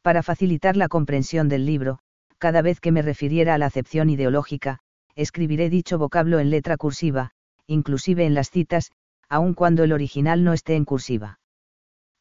Para 0.03 0.23
facilitar 0.23 0.77
la 0.77 0.89
comprensión 0.89 1.49
del 1.49 1.67
libro, 1.67 2.01
cada 2.39 2.63
vez 2.63 2.81
que 2.81 2.93
me 2.93 3.03
refiriera 3.03 3.55
a 3.55 3.59
la 3.59 3.67
acepción 3.67 4.11
ideológica, 4.11 4.81
escribiré 5.15 5.71
dicho 5.71 5.99
vocablo 5.99 6.41
en 6.41 6.51
letra 6.51 6.77
cursiva, 6.77 7.33
inclusive 7.67 8.25
en 8.25 8.35
las 8.35 8.51
citas, 8.51 8.91
aun 9.29 9.55
cuando 9.55 9.85
el 9.85 9.93
original 9.93 10.45
no 10.45 10.53
esté 10.53 10.77
en 10.77 10.85
cursiva. 10.85 11.39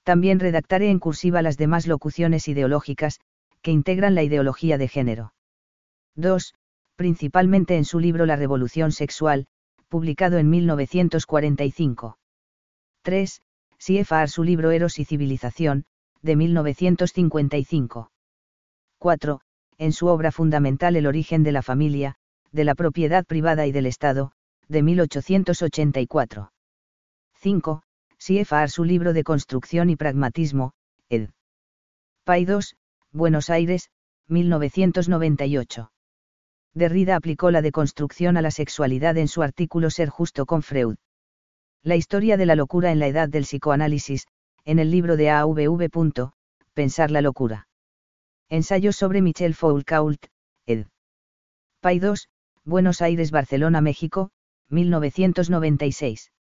También 0.04 0.39
redactaré 0.39 0.89
en 0.89 1.00
cursiva 1.00 1.41
las 1.41 1.58
demás 1.58 1.88
locuciones 1.88 2.48
ideológicas, 2.48 3.20
que 3.62 3.72
integran 3.72 4.15
la 4.15 4.24
ideología 4.24 4.78
de 4.78 4.88
género. 4.88 5.34
2. 6.15 6.54
Principalmente 6.96 7.78
en 7.78 7.86
su 7.86 8.00
libro 8.00 8.26
La 8.26 8.36
Revolución 8.36 8.91
Sexual, 8.91 9.48
publicado 9.88 10.38
en 10.38 10.50
1945. 10.50 12.17
3. 13.04 13.41
CFR 13.78 14.30
su 14.30 14.43
libro 14.43 14.72
Eros 14.72 15.00
y 15.00 15.06
Civilización, 15.06 15.86
de 16.22 16.36
1955. 16.36 18.12
4. 18.98 19.41
En 19.78 19.93
su 19.93 20.08
obra 20.08 20.32
fundamental 20.32 20.96
El 20.96 21.06
origen 21.06 21.43
de 21.43 21.52
la 21.52 21.62
familia, 21.62 22.15
de 22.52 22.63
la 22.63 22.76
propiedad 22.76 23.26
privada 23.26 23.67
y 23.67 23.72
del 23.72 23.86
Estado, 23.86 24.32
de 24.67 24.82
1884. 24.82 26.52
5. 27.39 27.84
CFR 28.17 28.69
su 28.69 28.84
libro 28.84 29.13
de 29.13 29.23
Construcción 29.23 29.91
y 29.91 29.95
Pragmatismo, 29.95 30.73
ed. 31.08 31.30
2, 32.26 32.76
Buenos 33.12 33.52
Aires, 33.52 33.91
1998. 34.28 35.91
Derrida 36.73 37.15
aplicó 37.15 37.52
la 37.52 37.62
deconstrucción 37.62 38.38
a 38.38 38.41
la 38.41 38.50
sexualidad 38.50 39.17
en 39.17 39.28
su 39.28 39.43
artículo 39.43 39.91
Ser 39.91 40.10
justo 40.10 40.47
con 40.47 40.63
Freud. 40.63 40.95
La 41.84 41.95
historia 41.95 42.38
de 42.38 42.47
la 42.47 42.56
locura 42.56 42.91
en 42.91 42.97
la 42.97 43.08
edad 43.08 43.30
del 43.30 43.43
psicoanálisis, 43.43 44.26
en 44.65 44.80
el 44.80 44.89
libro 44.89 45.15
de 45.15 45.30
AVV. 45.30 45.89
Pensar 46.73 47.12
la 47.12 47.21
locura. 47.21 47.67
Ensayos 48.50 48.95
sobre 48.95 49.21
Michel 49.21 49.54
Foucault, 49.54 50.26
ed. 50.65 50.88
2, 51.84 52.30
Buenos 52.65 53.02
Aires, 53.04 53.30
Barcelona, 53.30 53.80
México, 53.80 54.32
1996. 54.69 56.32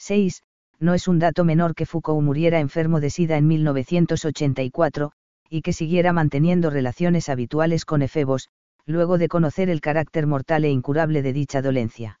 6. 0.00 0.42
No 0.78 0.94
es 0.94 1.08
un 1.08 1.18
dato 1.18 1.44
menor 1.44 1.74
que 1.74 1.84
Foucault 1.84 2.24
muriera 2.24 2.58
enfermo 2.58 3.00
de 3.00 3.10
SIDA 3.10 3.36
en 3.36 3.46
1984, 3.46 5.12
y 5.50 5.60
que 5.60 5.74
siguiera 5.74 6.14
manteniendo 6.14 6.70
relaciones 6.70 7.28
habituales 7.28 7.84
con 7.84 8.00
efebos, 8.00 8.48
luego 8.86 9.18
de 9.18 9.28
conocer 9.28 9.68
el 9.68 9.82
carácter 9.82 10.26
mortal 10.26 10.64
e 10.64 10.70
incurable 10.70 11.20
de 11.20 11.34
dicha 11.34 11.60
dolencia. 11.60 12.18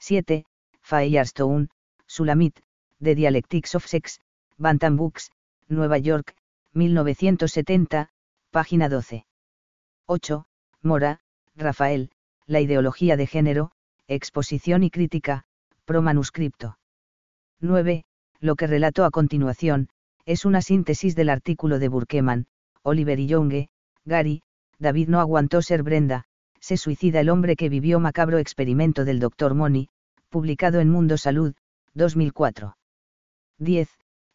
7. 0.00 0.44
Firestone, 0.82 1.68
Sulamit, 2.06 2.58
The 3.00 3.14
Dialectics 3.14 3.76
of 3.76 3.86
Sex, 3.86 4.20
Bantam 4.56 4.96
Books, 4.96 5.30
Nueva 5.68 5.98
York, 5.98 6.34
1970, 6.72 8.10
página 8.50 8.88
12. 8.88 9.24
8. 10.06 10.46
Mora, 10.82 11.20
Rafael, 11.54 12.10
La 12.46 12.60
ideología 12.60 13.16
de 13.16 13.26
género, 13.26 13.70
exposición 14.08 14.82
y 14.82 14.90
crítica, 14.90 15.44
pro 15.84 16.02
manuscripto. 16.02 16.76
9. 17.60 18.04
Lo 18.40 18.54
que 18.54 18.66
relato 18.66 19.04
a 19.04 19.10
continuación, 19.10 19.88
es 20.26 20.44
una 20.44 20.62
síntesis 20.62 21.16
del 21.16 21.28
artículo 21.28 21.78
de 21.78 21.88
Burkeman, 21.88 22.46
Oliver 22.82 23.18
y 23.18 23.26
Younge, 23.26 23.68
Gary, 24.04 24.42
David 24.78 25.08
no 25.08 25.20
aguantó 25.20 25.60
ser 25.60 25.82
Brenda, 25.82 26.24
se 26.60 26.76
suicida 26.76 27.20
el 27.20 27.30
hombre 27.30 27.56
que 27.56 27.68
vivió 27.68 27.98
macabro 27.98 28.38
experimento 28.38 29.04
del 29.04 29.18
Dr. 29.18 29.54
Money, 29.54 29.88
publicado 30.28 30.80
en 30.80 30.88
Mundo 30.90 31.16
Salud, 31.16 31.54
2004. 31.94 32.76
10. 33.58 33.88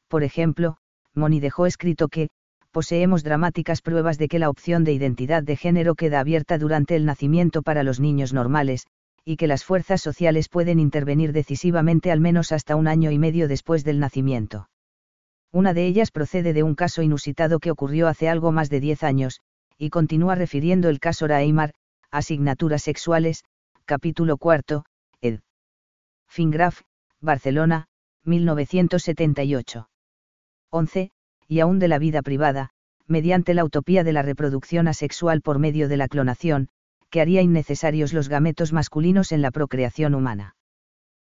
Por 0.09 0.23
ejemplo, 0.23 0.77
Moni 1.13 1.39
dejó 1.39 1.65
escrito 1.65 2.09
que, 2.09 2.29
poseemos 2.71 3.23
dramáticas 3.23 3.81
pruebas 3.81 4.17
de 4.17 4.27
que 4.27 4.39
la 4.39 4.49
opción 4.49 4.83
de 4.83 4.93
identidad 4.93 5.43
de 5.43 5.55
género 5.55 5.95
queda 5.95 6.19
abierta 6.19 6.57
durante 6.57 6.95
el 6.95 7.05
nacimiento 7.05 7.61
para 7.61 7.83
los 7.83 7.99
niños 7.99 8.33
normales, 8.33 8.87
y 9.25 9.37
que 9.37 9.47
las 9.47 9.63
fuerzas 9.63 10.01
sociales 10.01 10.49
pueden 10.49 10.79
intervenir 10.79 11.31
decisivamente 11.31 12.11
al 12.11 12.19
menos 12.19 12.51
hasta 12.51 12.75
un 12.75 12.87
año 12.87 13.11
y 13.11 13.19
medio 13.19 13.47
después 13.47 13.83
del 13.83 13.99
nacimiento. 13.99 14.69
Una 15.51 15.73
de 15.73 15.85
ellas 15.85 16.11
procede 16.11 16.53
de 16.53 16.63
un 16.63 16.75
caso 16.75 17.01
inusitado 17.01 17.59
que 17.59 17.71
ocurrió 17.71 18.07
hace 18.07 18.27
algo 18.27 18.51
más 18.51 18.69
de 18.69 18.79
10 18.79 19.03
años, 19.03 19.39
y 19.77 19.89
continúa 19.89 20.35
refiriendo 20.35 20.89
el 20.89 20.99
caso 20.99 21.27
Raimar, 21.27 21.73
Asignaturas 22.11 22.83
Sexuales, 22.83 23.43
capítulo 23.85 24.37
cuarto, 24.37 24.85
ed. 25.21 25.39
Fingraf, 26.27 26.81
Barcelona, 27.21 27.85
1978. 28.25 29.89
11. 30.69 31.11
Y 31.47 31.59
aún 31.59 31.79
de 31.79 31.87
la 31.87 31.99
vida 31.99 32.21
privada, 32.21 32.71
mediante 33.05 33.53
la 33.53 33.63
utopía 33.63 34.03
de 34.03 34.13
la 34.13 34.21
reproducción 34.21 34.87
asexual 34.87 35.41
por 35.41 35.59
medio 35.59 35.87
de 35.87 35.97
la 35.97 36.07
clonación, 36.07 36.69
que 37.13 37.21
haría 37.21 37.43
innecesarios 37.43 38.11
los 38.11 38.27
gametos 38.27 38.73
masculinos 38.73 39.31
en 39.31 39.43
la 39.43 39.51
procreación 39.51 40.15
humana. 40.15 40.55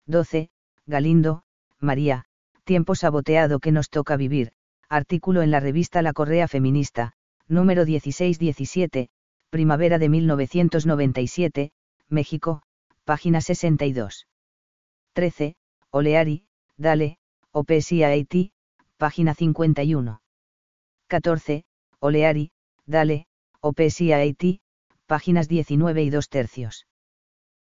12. 0.07 0.49
Galindo, 0.85 1.43
María, 1.77 2.23
tiempo 2.63 2.95
saboteado 2.95 3.59
que 3.59 3.73
nos 3.73 3.89
toca 3.89 4.15
vivir, 4.15 4.53
artículo 4.87 5.41
en 5.41 5.51
la 5.51 5.59
revista 5.59 6.01
La 6.01 6.13
Correa 6.13 6.47
Feminista, 6.47 7.15
número 7.49 7.83
16-17, 7.83 9.09
primavera 9.49 9.99
de 9.99 10.07
1997, 10.07 11.73
México, 12.07 12.61
página 13.03 13.41
62. 13.41 14.27
13, 15.11 15.57
Oleari, 15.91 16.45
Dale, 16.77 17.17
Haití, 17.51 18.53
página 18.95 19.33
51. 19.33 20.21
14, 21.07 21.65
Oleari, 21.99 22.51
Dale, 22.85 23.27
OPSI 23.59 24.62
páginas 25.13 25.47
19 25.47 26.01
y 26.01 26.09
2 26.09 26.27
tercios. 26.27 26.87